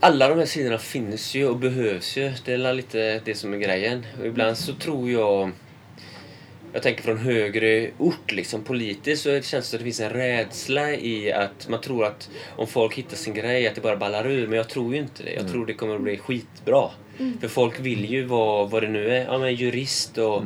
[0.00, 2.32] Alla de här sidorna finns ju och behövs ju.
[2.44, 4.06] Det är lite det som är grejen.
[4.20, 5.50] Och ibland så tror jag...
[6.72, 10.10] Jag tänker från högre ort, liksom politiskt, så känns det som att det finns en
[10.10, 14.26] rädsla i att man tror att om folk hittar sin grej, att det bara ballar
[14.26, 14.46] ur.
[14.46, 15.32] Men jag tror ju inte det.
[15.32, 16.90] Jag tror det kommer att bli skitbra.
[17.40, 20.42] För folk vill ju vara, vad det nu är, ja, men jurist och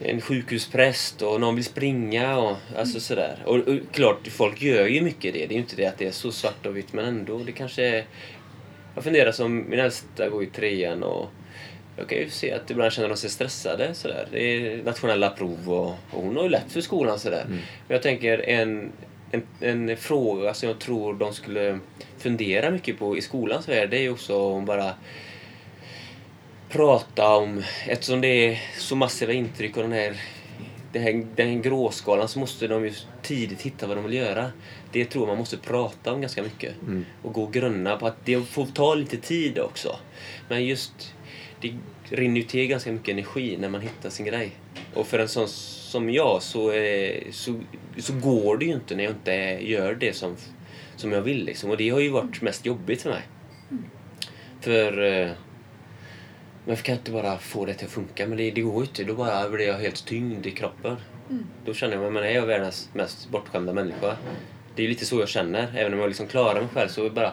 [0.00, 3.42] en sjukhuspräst och någon vill springa och alltså sådär.
[3.44, 5.46] Och, och klart, folk gör ju mycket det.
[5.46, 7.38] Det är ju inte det att det är så svart och vitt men ändå.
[7.38, 8.04] Det kanske är...
[8.94, 11.28] Jag funderar som min äldsta går i trean och
[11.96, 14.28] jag kan ju se att ibland känner de sig stressade sådär.
[14.32, 17.44] Det är nationella prov och, och hon har ju lätt för skolan sådär.
[17.48, 18.92] Men jag tänker en,
[19.30, 21.78] en, en fråga som jag tror de skulle
[22.18, 24.94] fundera mycket på i skolans värld det är ju också om bara
[26.68, 30.16] prata om, eftersom det är så massiva intryck och den här,
[30.92, 32.92] den här, den här gråskalan så måste de ju
[33.22, 34.52] tidigt hitta vad de vill göra.
[34.92, 36.74] Det tror jag man måste prata om ganska mycket.
[37.22, 39.96] Och gå och grunna på att det får ta lite tid också.
[40.48, 41.14] Men just,
[41.60, 41.74] det
[42.10, 44.50] rinner ju till ganska mycket energi när man hittar sin grej.
[44.94, 47.60] Och för en sån som jag så, eh, så,
[47.98, 50.36] så går det ju inte när jag inte gör det som,
[50.96, 51.44] som jag vill.
[51.44, 51.70] Liksom.
[51.70, 53.22] Och det har ju varit mest jobbigt för mig.
[54.60, 55.30] För eh,
[56.68, 58.26] men jag kan inte bara få det till att funka.
[58.26, 59.04] Men det, det går ju inte.
[59.04, 60.96] Då bara blir jag helt tyngd i kroppen.
[61.64, 64.16] Då känner jag mig, men är jag världens mest bortskämda människa?
[64.74, 65.72] Det är lite så jag känner.
[65.76, 67.32] Även om jag liksom klarar mig själv så bara...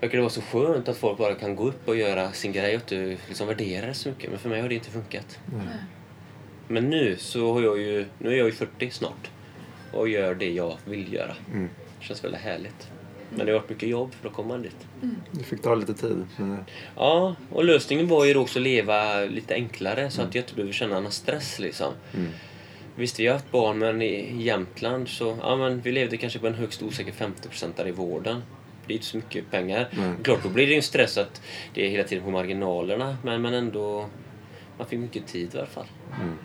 [0.00, 2.76] Verkar det vara så skönt att folk bara kan gå upp och göra sin grej
[2.76, 4.30] och inte liksom värdera det så mycket.
[4.30, 5.38] Men för mig har det inte funkat.
[6.68, 8.06] Men nu så har jag ju...
[8.18, 9.30] Nu är jag ju 40 snart.
[9.92, 11.36] Och gör det jag vill göra.
[11.52, 11.68] Mm.
[11.98, 12.90] Det känns väldigt härligt.
[13.36, 14.86] Men det har varit mycket jobb för att komma dit.
[15.30, 16.26] Det fick ta lite tid.
[16.36, 16.64] Men,
[16.96, 20.72] Ja, och lösningen var ju också att leva lite enklare så att jag inte behöver
[20.72, 21.92] känna någon stress liksom.
[22.14, 22.30] mm.
[22.94, 26.46] Visst, vi har haft barn men i Jämtland så, ja men vi levde kanske på
[26.46, 28.42] en högst osäker 50% i vården.
[28.86, 29.88] Det är inte så mycket pengar.
[29.92, 30.12] Nej.
[30.22, 31.42] Klart, då blir det ju stress att
[31.74, 34.06] det är hela tiden på marginalerna men, men ändå,
[34.78, 35.86] man fick mycket tid i alla fall.
[36.20, 36.36] Mm.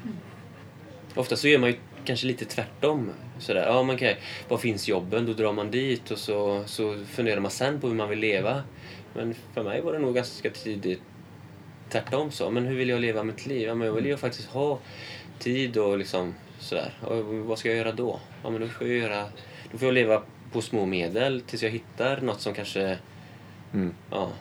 [1.15, 1.75] Ofta så gör man ju
[2.05, 3.11] kanske lite tvärtom.
[3.39, 4.17] Sådär, ja men okej,
[4.47, 5.25] var finns jobben?
[5.25, 8.63] Då drar man dit och så, så funderar man sen på hur man vill leva.
[9.13, 11.01] Men för mig var det nog ganska tidigt
[11.89, 12.49] tvärtom så.
[12.49, 13.67] Men hur vill jag leva mitt liv?
[13.67, 14.79] Ja, men jag vill ju faktiskt ha
[15.39, 16.93] tid och liksom sådär.
[17.01, 18.19] Och vad ska jag göra då?
[18.43, 19.25] Ja men då får jag göra...
[19.71, 20.21] Då får jag leva
[20.51, 22.97] på små medel tills jag hittar något som kanske...
[23.73, 23.93] Mm.
[24.11, 24.31] Ja.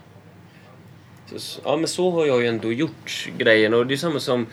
[1.37, 4.47] Så- ja men så har jag ju ändå gjort grejen och det är samma som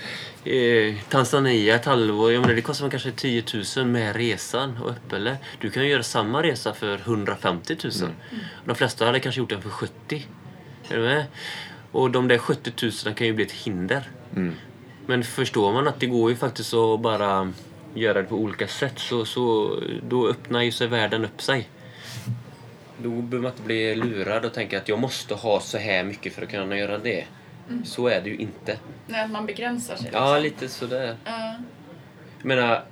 [0.45, 2.31] eh, Tanzania ett halvår.
[2.33, 3.43] Jag menar, det kostar kanske 10
[3.77, 5.37] 000 med resan och uppehälle.
[5.61, 7.91] Du kan ju göra samma resa för 150 000.
[8.65, 10.25] De flesta hade kanske gjort den för 70.
[10.89, 11.25] Är du med?
[11.91, 12.71] Och de där 70
[13.05, 14.09] 000 kan ju bli ett hinder.
[14.35, 14.53] Mm.
[15.05, 17.53] Men förstår man att det går ju faktiskt att bara
[17.93, 19.75] göra det på olika sätt så, så
[20.09, 21.69] då öppnar ju sig världen upp sig.
[23.03, 26.33] Då behöver man inte bli lurad och tänka att jag måste ha så här mycket
[26.33, 27.25] för att kunna göra det.
[27.83, 28.77] Så är det ju inte.
[29.07, 30.09] Nej, att man begränsar sig.
[30.13, 30.43] Ja, liksom.
[30.43, 31.17] lite sådär.
[31.25, 31.55] Ja.
[32.37, 32.83] Jag menar,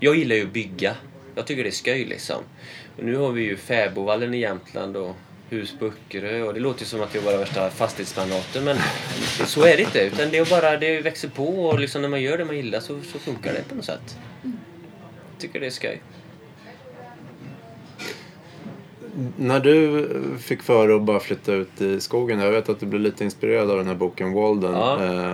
[0.00, 0.96] jag gillar ju att bygga.
[1.34, 2.42] Jag tycker det är skoj liksom.
[2.96, 5.16] Och nu har vi ju Fäbodvallen i Jämtland och
[5.48, 8.76] hus på Öckerö och det låter ju som att jag bara är värsta fastighetsmagnaten men
[9.46, 10.00] så är det inte.
[10.00, 12.80] Utan det är bara, det växer på och liksom när man gör det man gillar
[12.80, 14.18] så, så funkar det på något sätt.
[14.42, 16.02] Jag tycker det är skoj.
[19.36, 20.08] När du
[20.40, 22.40] fick för att bara flytta ut i skogen.
[22.40, 24.72] Jag vet att du blev lite inspirerad av den här boken Walden.
[24.72, 25.04] Ja.
[25.04, 25.32] Eh,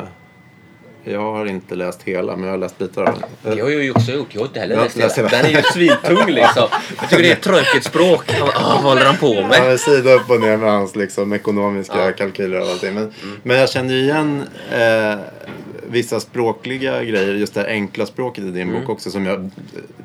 [1.05, 3.55] Jag har inte läst hela men jag har läst bitar av den.
[3.57, 4.26] Det har jag ju också gjort.
[4.30, 5.28] Jag har inte heller läst läser hela.
[5.43, 6.68] Den är ju svintung liksom.
[7.01, 8.24] Jag tycker det är ett tråkigt språk.
[8.55, 9.62] Ah, vad håller han på Ja, med?
[9.62, 12.12] men sida upp och ner med hans liksom, ekonomiska Ja.
[12.12, 12.95] kalkyler och allting.
[12.95, 13.12] Men,
[13.43, 15.18] men jag kände ju igen eh,
[15.93, 18.80] vissa språkliga grejer, just det här enkla språket i din Mm.
[18.80, 19.51] bok också som jag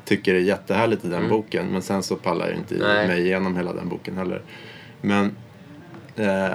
[0.04, 1.66] tycker är jättehärligt i den boken.
[1.66, 3.08] Men sen så pallar jag inte Nej.
[3.08, 4.42] mig igenom hela den boken heller.
[5.00, 5.36] Men
[6.16, 6.52] eh,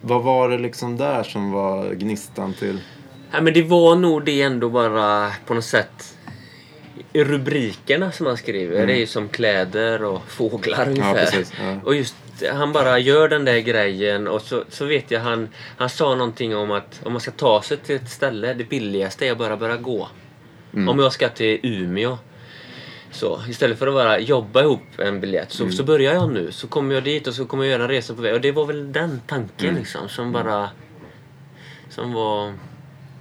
[0.00, 2.80] vad var det liksom där som var gnistan till?
[3.32, 6.16] Nej, men det var nog det ändå bara på något sätt
[7.12, 8.86] rubrikerna som han skriver.
[8.86, 11.14] Det är ju som kläder och fåglar ungefär.
[11.14, 11.76] precis, ja.
[11.84, 12.14] Och just
[12.52, 16.56] han bara gör den där grejen och så, så vet jag han, han sa någonting
[16.56, 19.56] om att om man ska ta sig till ett ställe, det billigaste är att bara
[19.56, 20.08] börja gå.
[20.88, 22.18] Om jag ska till Umeå
[23.10, 26.52] så istället för att bara jobba ihop en biljett så, så börjar jag nu.
[26.52, 28.34] Så kommer jag dit och så kommer jag göra en resa på väg.
[28.34, 30.70] Och det var väl den tanken liksom som bara...
[31.90, 32.52] Som var...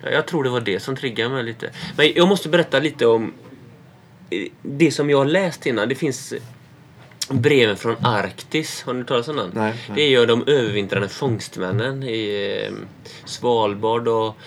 [0.03, 1.69] Ja, Jag tror det var det som triggade mig lite.
[1.97, 3.33] Men jag måste berätta lite om
[4.29, 5.89] eh, det som jag har läst innan.
[5.89, 6.33] Det finns
[7.29, 8.81] breven från Arktis.
[8.81, 9.51] Har ni hört talas om den?
[9.53, 9.95] Nej, nej.
[9.95, 12.73] Det är ju de övervintrande fångstmännen i eh,
[13.25, 14.37] Svalbard och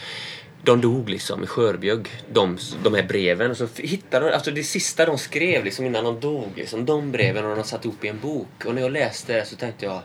[0.62, 2.08] de dog liksom i Skörbjugg.
[2.32, 3.56] De, de här breven.
[3.56, 6.48] Så hittade de, alltså det sista de skrev liksom innan de dog.
[6.56, 8.64] Liksom, de breven har de satt ihop i en bok.
[8.66, 10.00] Och när jag läste det så tänkte jag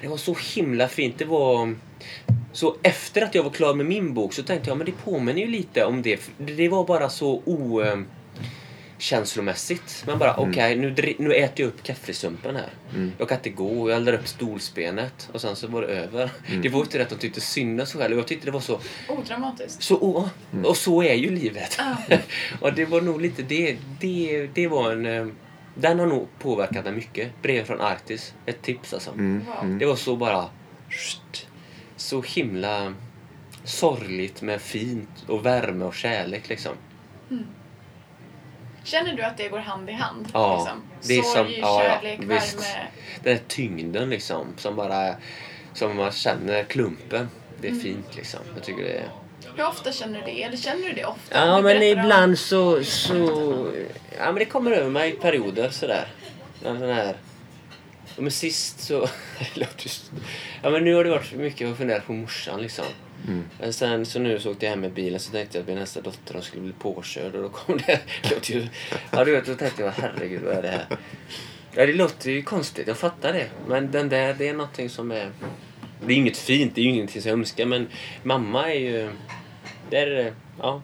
[0.00, 1.18] det var så himla fint.
[1.18, 1.74] Det var...
[2.52, 5.40] Så efter att jag var klar med min bok så tänkte jag men det påminner
[5.40, 6.20] ju lite om det.
[6.38, 7.82] Det var bara så o...
[7.82, 7.98] eh,
[8.98, 10.04] känslomässigt.
[10.06, 12.68] Man bara okej nu, dri- nu äter jag upp kaffesumpen här.
[13.18, 16.30] Jag kan inte gå, jag eldar upp stolsbenet och sen så var det över.
[16.62, 18.16] Det var inte rätt att de tyckte synd om sig själv.
[18.16, 19.82] Jag tyckte det var så Odramatiskt.
[19.82, 20.28] så, och,
[20.64, 21.78] och så är ju livet.
[22.60, 23.76] och det var nog lite det.
[24.00, 25.06] Det, det var en...
[25.06, 25.26] eh,
[25.74, 27.42] Den har nog påverkat mig mycket.
[27.42, 28.34] Brev från Arktis.
[28.46, 29.10] Ett tips alltså.
[29.10, 29.78] Wow.
[29.78, 30.44] Det var så bara...
[31.96, 32.94] Så himla
[33.64, 36.72] sorgligt men fint och värme och kärlek liksom.
[38.88, 40.28] Känner du att det går hand i hand?
[40.32, 40.82] Ja, liksom?
[41.02, 42.54] det är Sorg, som- ja, ja, kärlek, visst.
[42.60, 42.86] värme.
[43.22, 45.14] Den här tyngden liksom som bara...
[45.74, 47.28] Som man känner klumpen.
[47.60, 48.40] Det är fint liksom.
[48.54, 49.08] Jag tycker det är...
[49.56, 50.42] Hur ofta känner du det?
[50.42, 51.38] Eller känner du det ofta?
[51.46, 53.14] Ja, men berättar om- ibland så, så...
[54.18, 56.08] Ja, men det kommer över mig i perioder sådär.
[56.62, 57.16] Den här...
[58.16, 59.08] Ja, men sist så...
[60.62, 62.84] ja, men nu har det varit mycket att fundera på morsan liksom.
[63.60, 65.78] Men sen så nu så åkte jag hem med bilen så tänkte jag att min
[65.78, 68.00] nästa dotter hon skulle bli påkörd och då kom det...
[68.22, 68.66] det låter ju...
[69.10, 70.86] Ja, du vet, då tänkte jag herregud vad är det här?
[71.74, 73.50] Ja, det låter ju konstigt, jag fattar det.
[73.68, 75.30] Men den där, det är någonting som är...
[76.06, 77.88] Det är inget fint, det är ju ingenting som jag önskar men
[78.22, 79.10] mamma är ju...
[79.90, 80.34] Det är...
[80.60, 80.82] Ja.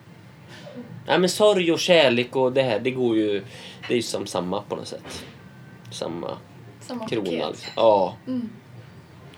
[1.07, 3.43] Nej men sorg och kärlek och det här, det går ju...
[3.89, 5.24] Det är ju som samma på något sätt.
[5.91, 6.39] Samma
[6.80, 7.49] Samma krona.
[7.49, 7.72] Liksom.
[7.76, 8.16] Ja.
[8.26, 8.49] Mm.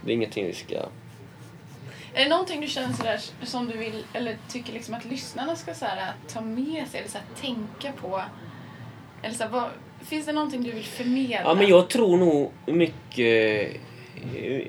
[0.01, 0.86] Det är ingenting vi ska...
[2.16, 5.74] Är det någonting du känner sådär som du vill, eller tycker liksom att lyssnarna ska
[5.74, 8.22] såhär, äh, ta med sig eller såhär, tänka på?
[9.22, 9.64] Eller såhär, vad,
[10.04, 11.42] finns det någonting du vill förmedla?
[11.44, 13.76] Ja men jag tror nog mycket...
[14.36, 14.62] Eh,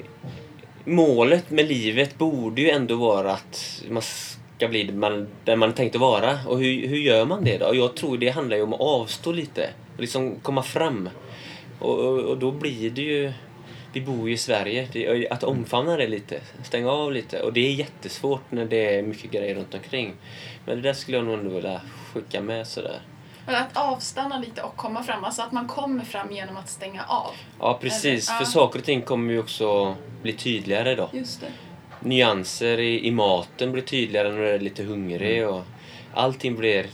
[0.86, 4.02] målet med livet borde ju ändå vara att man
[4.58, 6.40] ska bli den man, där man tänkt att vara.
[6.48, 7.76] Och hur, hur gör man det då?
[7.76, 9.70] Jag tror det handlar ju om att avstå lite.
[9.96, 11.10] Och liksom komma fram.
[11.80, 13.34] Och, och, och då blir det ju...
[13.98, 14.88] Vi bor ju i Sverige.
[14.94, 16.42] Det, att omfamna det lite.
[16.64, 17.42] Stänga av lite.
[17.42, 20.14] Och det är jättesvårt när det är mycket grejer runt omkring.
[20.66, 21.82] Men det där skulle jag nog ändå vilja
[22.14, 23.02] skicka med sådär.
[23.46, 27.04] Men att avstanna lite och komma fram, alltså att man kommer fram genom att stänga
[27.04, 27.32] av.
[27.60, 28.50] Ja precis, Eller- för ja.
[28.50, 31.10] saker och ting kommer ju också bli tydligare då.
[31.14, 31.48] Just det.
[32.00, 35.64] Nyanser i, i maten blir tydligare när du är lite hungrig och
[36.14, 36.86] allting blir...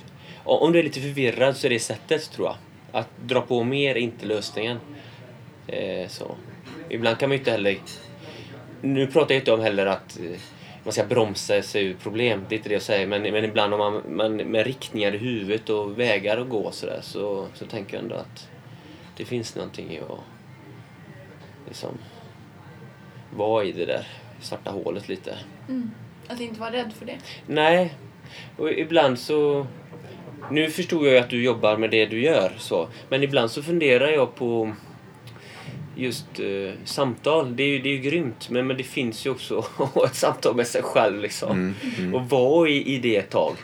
[0.44, 2.56] och Om du är lite förvirrad så är det sättet tror jag.
[3.00, 4.80] Att dra på mer är inte lösningen.
[5.68, 6.36] Eh, så.
[6.94, 7.78] Ibland kan man ju inte heller...
[8.82, 10.40] Nu pratar jag inte om heller att eh,
[10.84, 13.08] man ska bromsa sig ur problem, det är inte det jag säger.
[13.08, 16.86] Men, men ibland om man, man med riktningar i huvudet och vägar att gå så,
[16.86, 18.50] där, så, så tänker jag ändå att
[19.18, 20.20] det finns någonting i att
[21.68, 21.98] liksom
[23.36, 24.08] vara i det där
[24.42, 25.38] svarta hålet lite.
[26.28, 27.18] Att inte vara rädd för det.
[27.48, 27.94] Nej.
[28.58, 29.68] Och ibland så...
[30.52, 32.52] Nu förstod jag ju att du jobbar med det du gör.
[32.58, 32.88] så.
[33.10, 34.76] Men ibland så funderar jag på
[35.96, 37.56] just eh, samtal.
[37.56, 38.50] Det är ju det är ju grymt.
[38.50, 39.66] Men, men det finns ju också
[40.06, 41.22] ett samtal med sig själv.
[41.22, 41.52] Liksom.
[41.52, 42.16] Mm, mm.
[42.16, 43.56] Och vara i, i det ett tag.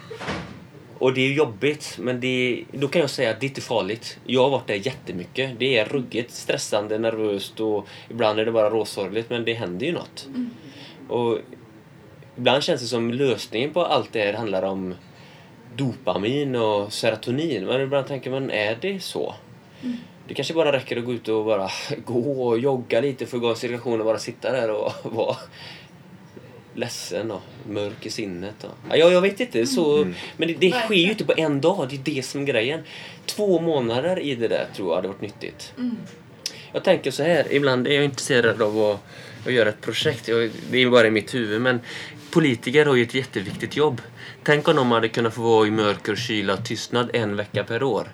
[0.99, 4.19] Och det är jobbigt, men det, då kan jag säga att det är inte farligt.
[4.25, 5.59] Jag har varit där jättemycket.
[5.59, 9.91] Det är ruggigt stressande, nervöst och ibland är det bara råsorgligt, men det händer ju
[9.91, 10.27] något.
[11.07, 11.39] Och
[12.38, 14.95] ibland känns det som lösningen på allt det här handlar om
[15.75, 17.65] dopamin och serotonin.
[17.65, 19.36] Men ibland tänker man, är det så?
[20.30, 21.69] Det kanske bara räcker att gå ut och bara
[22.05, 25.38] gå och jogga lite, få igång cirkulationen och bara sitta där och vara
[26.73, 28.63] ledsen och mörk i sinnet.
[28.63, 28.97] Och...
[28.97, 29.65] Ja, jag vet inte.
[29.65, 30.13] Så...
[30.38, 31.88] Men det, det sker ju inte på en dag.
[31.89, 32.80] Det är det som är grejen.
[33.25, 35.73] Två månader i det där tror jag hade varit nyttigt.
[36.73, 38.99] Jag tänker så här, ibland är jag intresserad av att,
[39.47, 40.27] att göra ett projekt.
[40.27, 41.61] Jag, det är bara i mitt huvud.
[41.61, 41.80] Men
[42.32, 44.01] politiker har ju ett jätteviktigt jobb.
[44.43, 47.84] Tänk om de hade kunnat få vara i mörker, kyla och tystnad en vecka per
[47.84, 48.07] år.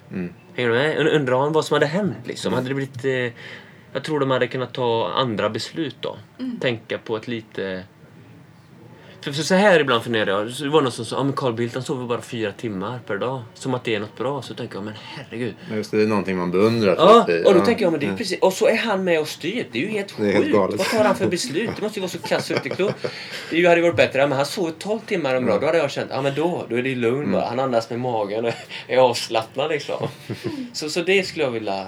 [0.56, 0.98] Hänger du med?
[1.00, 2.54] Und- Undrar vad som hade hänt liksom.
[2.54, 3.06] Hade det blivit...
[3.06, 3.42] Eh,
[3.94, 6.18] jag tror de hade kunnat ta andra beslut då.
[6.62, 7.84] Tänka på ett lite...
[9.26, 10.52] För, för så här ibland funderar jag.
[10.60, 13.42] Det var någon som sa att Carl Bildt han sover bara fyra timmar per dag.
[13.54, 14.42] Som att det är något bra.
[14.42, 15.54] Så tänker jag, men herregud.
[15.74, 16.96] Just det, det är någonting man beundrar.
[16.96, 17.66] Ja, och då ja.
[17.66, 18.40] tänker jag, men det är precis.
[18.40, 19.68] Och så är han med och styr.
[19.72, 20.56] Det är ju helt sjukt.
[20.56, 21.70] Vad tar han för beslut?
[21.76, 23.06] Det måste ju vara så kass uteklokt.
[23.52, 24.20] Det hade ju varit bättre.
[24.20, 25.60] Ja, men han sover 12 timmar om dagen.
[25.62, 27.46] Då hade jag känt, ja men då, då är det lugn bara.
[27.46, 28.54] Han andas med magen och
[28.88, 30.08] är avslappnad liksom.
[30.74, 31.88] Så, så det skulle jag vilja...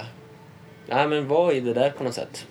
[0.86, 2.46] Nej men vad i det där på något sätt.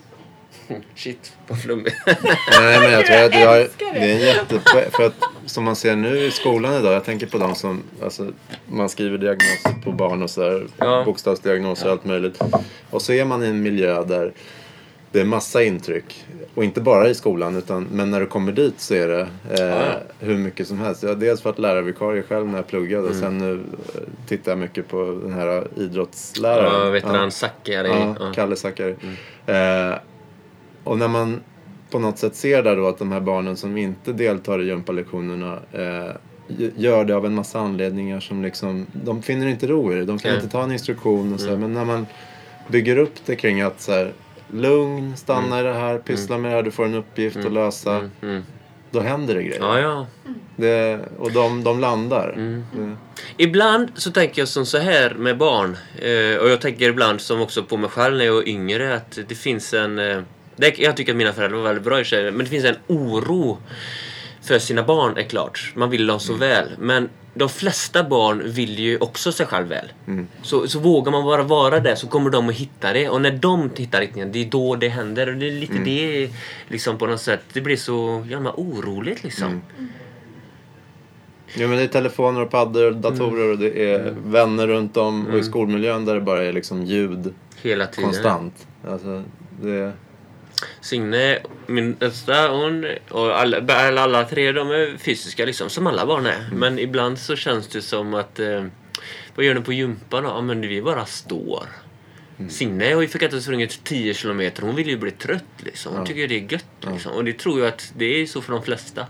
[0.96, 1.96] Shit, vad flummigt.
[2.06, 4.00] Nej, men jag tror att jag, älskar det.
[4.00, 4.86] är en jättepoäng.
[4.92, 5.14] För att
[5.46, 8.32] som man ser nu i skolan idag, jag tänker på de som, alltså,
[8.66, 11.04] man skriver diagnoser på barn och så där, Ja.
[11.06, 12.42] bokstavsdiagnoser och allt möjligt.
[12.90, 14.34] Och så är man i en miljö där
[15.12, 16.26] det är massa intryck.
[16.54, 19.60] Och inte bara i skolan, utan, men när du kommer dit så är det eh,
[19.60, 19.92] Ja, ja.
[20.20, 21.04] hur mycket som helst.
[21.04, 23.22] Jag har dels varit lärarvikarie själv när jag pluggade och Mm.
[23.22, 23.54] sen nu
[23.96, 26.86] eh, tittar jag mycket på den här idrottsläraren.
[26.86, 27.32] Ja, veteran Ja.
[27.32, 27.88] Zackari.
[27.90, 28.32] Ja, Ja.
[28.36, 28.96] Kalle Zackari.
[29.46, 29.94] Eh,
[30.88, 31.42] och när man
[31.92, 35.60] på något sätt ser där då att de här barnen som inte deltar i gympalektionerna
[35.72, 36.16] eh,
[36.76, 40.06] gör det av en massa anledningar som liksom, de finner inte ro i det.
[40.06, 40.40] De kan Nej.
[40.40, 42.06] inte ta en instruktion och så här, Men när man
[42.68, 44.14] bygger upp det kring att så här,
[44.52, 47.96] lugn, stanna i det här, pyssla med det här, du får en uppgift att lösa.
[47.96, 48.44] Mm, mm.
[48.92, 49.62] Då händer det grejer.
[49.62, 50.08] Ja, ja.
[50.56, 52.34] Det, och de, de landar.
[52.38, 52.98] Mm.
[53.38, 55.78] Ibland så tänker jag som så här med barn.
[55.96, 58.96] Eh, och jag tänker ibland som också på mig själv när jag var yngre.
[58.96, 60.00] Att det finns en...
[60.00, 60.22] Eh,
[60.58, 62.32] det, jag tycker att mina föräldrar var väldigt bra i sig.
[62.32, 63.58] Men det finns en oro
[64.42, 65.72] för sina barn är klart.
[65.76, 66.70] Man vill dem så väl.
[66.80, 69.92] Men de flesta barn vill ju också sig själv väl.
[70.42, 73.10] Så, så vågar man bara vara där så kommer de att hitta det.
[73.10, 75.30] Och när de hittar riktningen, det är då det händer.
[75.30, 76.30] Och det är lite det
[76.68, 77.42] liksom på något sätt.
[77.54, 79.62] Det blir så jävla oroligt liksom.
[81.56, 85.28] Jo men det är telefoner och paddor och datorer och det är vänner runt om
[85.28, 88.04] och i skolmiljön där det bara är liksom ljud Hela tiden.
[88.04, 88.68] konstant.
[88.88, 89.24] Alltså,
[89.62, 89.94] det,
[90.82, 96.06] Signe, min äldsta, hon och alla, alla, alla tre de är fysiska liksom, som alla
[96.06, 96.50] barn är.
[96.54, 98.66] Men ibland så känns det som att eh,
[99.36, 100.30] vad gör ni på gympan då?
[100.30, 101.64] Ja men vi bara står.
[102.50, 104.62] Signe har ju fick inte sprungit 10 kilometer.
[104.64, 105.92] Hon vill ju bli trött liksom.
[105.92, 106.06] Hon Ja.
[106.08, 107.12] tycker det är gött liksom.
[107.12, 109.06] Och det tror jag att det är så för de flesta.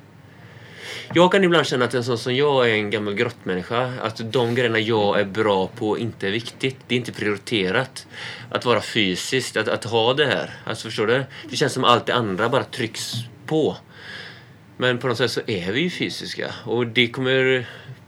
[1.14, 3.94] Jag kan ibland känna att en sån som jag är en gammal grottmänniska.
[4.02, 6.78] Att de grejerna jag är bra på inte är viktigt.
[6.88, 8.08] Det är inte prioriterat.
[8.52, 10.54] Att vara fysiskt, att, att ha det här.
[10.66, 11.24] Alltså förstår du?
[11.50, 13.14] Det känns som allt det andra bara trycks
[13.46, 13.78] på.
[14.78, 16.54] Men på något sätt så är vi ju fysiska.
[16.64, 17.68] Och det kommer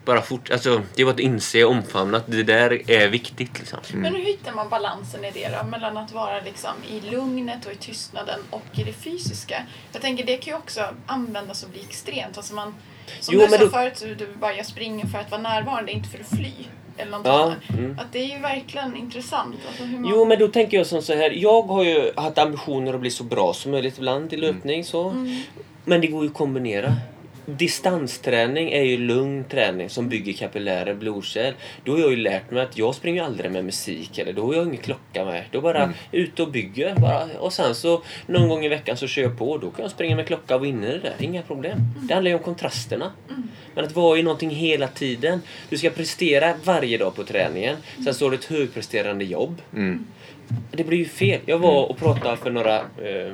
[0.09, 0.51] bara fort...
[0.51, 3.79] Alltså det var att inse och omfamna att det där är viktigt liksom.
[3.93, 5.67] Men hur hittar man balansen i det då?
[5.69, 9.63] Mellan att vara liksom i lugnet och i tystnaden och i det fysiska.
[9.91, 12.37] Jag tänker det kan ju också användas och bli extremt.
[12.37, 12.75] Alltså man,
[13.19, 15.91] som Jo, du men sa då- förut, du bara jag springer för att vara närvarande,
[15.91, 16.51] inte för att fly.
[16.97, 17.99] Eller Ja, mm.
[17.99, 19.55] Att det är ju verkligen intressant.
[19.67, 20.11] Alltså hur man...
[20.11, 21.31] Jo, men då tänker jag som så här.
[21.31, 24.83] Jag har ju haft ambitioner att bli så bra som möjligt ibland i löpning.
[24.83, 25.25] Så.
[25.85, 26.95] Men det går ju att kombinera.
[27.57, 31.53] Distansträning är ju lugn träning som bygger kapillärer, blodkärl.
[31.83, 34.53] Då har jag ju lärt mig att jag springer aldrig med musik eller då har
[34.53, 35.43] jag ingen klocka med.
[35.51, 36.95] Då bara ute och bygger.
[36.95, 37.25] Bara.
[37.39, 39.57] Och sen så någon gång i veckan så kör jag på.
[39.57, 41.15] Då kan jag springa med klocka och vinna det där.
[41.19, 41.79] Inga problem.
[42.01, 43.11] Det handlar ju om kontrasterna.
[43.75, 45.41] Men att vara i någonting hela tiden.
[45.69, 47.77] Du ska prestera varje dag på träningen.
[48.03, 49.61] Sen så har du ett högpresterande jobb.
[49.75, 50.05] mm.
[50.71, 51.39] Det blir ju fel.
[51.45, 53.33] Jag var och pratade för några eh,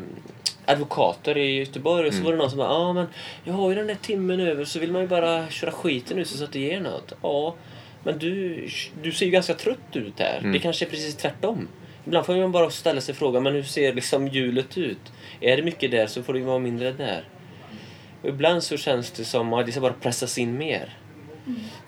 [0.67, 3.07] advokater i Göteborg och så var det någon som bara ja ah, men
[3.43, 6.27] jag har ju den där timmen över så vill man ju bara köra skiten ut
[6.27, 7.13] så att det ger något.
[7.21, 7.55] Ja,
[8.03, 8.67] men du,
[9.03, 10.41] du ser ju ganska trött ut här.
[10.53, 11.67] Det kanske är precis tvärtom.
[12.05, 15.11] Ibland får man bara ställa sig frågan men hur ser liksom hjulet ut?
[15.41, 17.23] Är det mycket där så får det ju vara mindre där.
[18.21, 20.97] Och ibland så känns det som att det ska bara pressas in mer.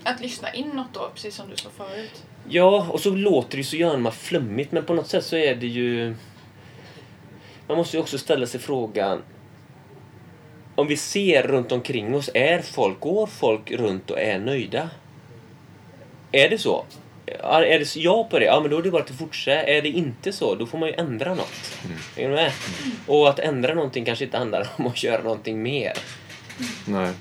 [0.04, 2.24] Att lyssna inåt då, precis som du sa förut.
[2.50, 5.68] Ja, och så låter det så gärna flummigt men på något sätt så är det
[5.68, 6.16] ju...
[7.68, 9.22] Man måste ju också ställa sig frågan
[10.76, 14.90] om vi ser runt omkring oss, är folk, går folk runt och är nöjda?
[16.32, 16.86] Är det så?
[17.26, 19.64] Ja, Är det ja på det, ja men då är det bara att fortsätta.
[19.64, 21.78] Är det inte så, då får man ju ändra något.
[22.16, 22.52] Är du med?
[23.08, 25.94] Och att ändra någonting kanske inte handlar om att göra någonting mer.
[26.86, 27.14] Nej.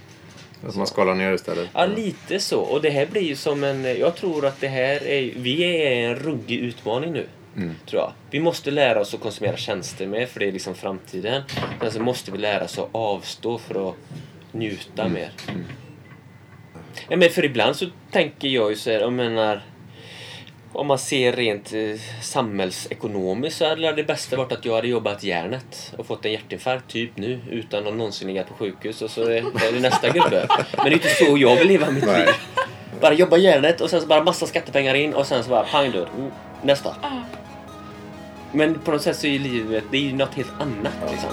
[0.66, 1.68] Att man skalar ner istället.
[1.72, 2.60] Ja, lite så.
[2.60, 3.84] Och det här blir ju som en...
[3.84, 5.32] Jag tror att det här är...
[5.36, 7.26] Vi är i en ruggig utmaning nu.
[7.56, 7.74] Mm.
[7.86, 8.12] Tror jag.
[8.30, 11.42] Vi måste lära oss att konsumera tjänster med, för det är liksom framtiden.
[11.80, 13.94] Sen så måste vi lära oss att avstå för att
[14.52, 15.30] njuta mer.
[17.08, 19.62] Ja, men för ibland så tänker jag ju så här, jag menar...
[20.72, 25.22] Om man ser rent eh, samhällsekonomiskt så hade det bästa varit att jag hade jobbat
[25.22, 29.22] järnet och fått en hjärtinfarkt typ nu utan att någonsin ligga på sjukhus och så
[29.22, 30.46] är det nästa gubbe.
[30.76, 32.26] Men det är inte så jag vill leva mitt Nej.
[32.26, 32.34] liv.
[33.00, 35.92] Bara jobba järnet och sen så bara massa skattepengar in och sen så bara pang
[35.92, 36.08] dörr.
[36.16, 36.30] Mm,
[36.62, 36.96] Nästa.
[38.56, 41.30] Men på något sätt så är ju livet, det är ju något helt annat liksom.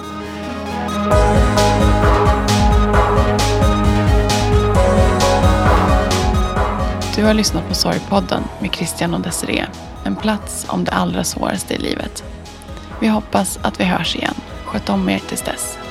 [7.16, 9.66] Du har lyssnat på Sorgpodden med Christian och Desiree.
[10.04, 12.24] En plats om det allra svåraste i livet.
[13.00, 14.34] Vi hoppas att vi hörs igen.
[14.64, 15.83] Sköt om er tills dess.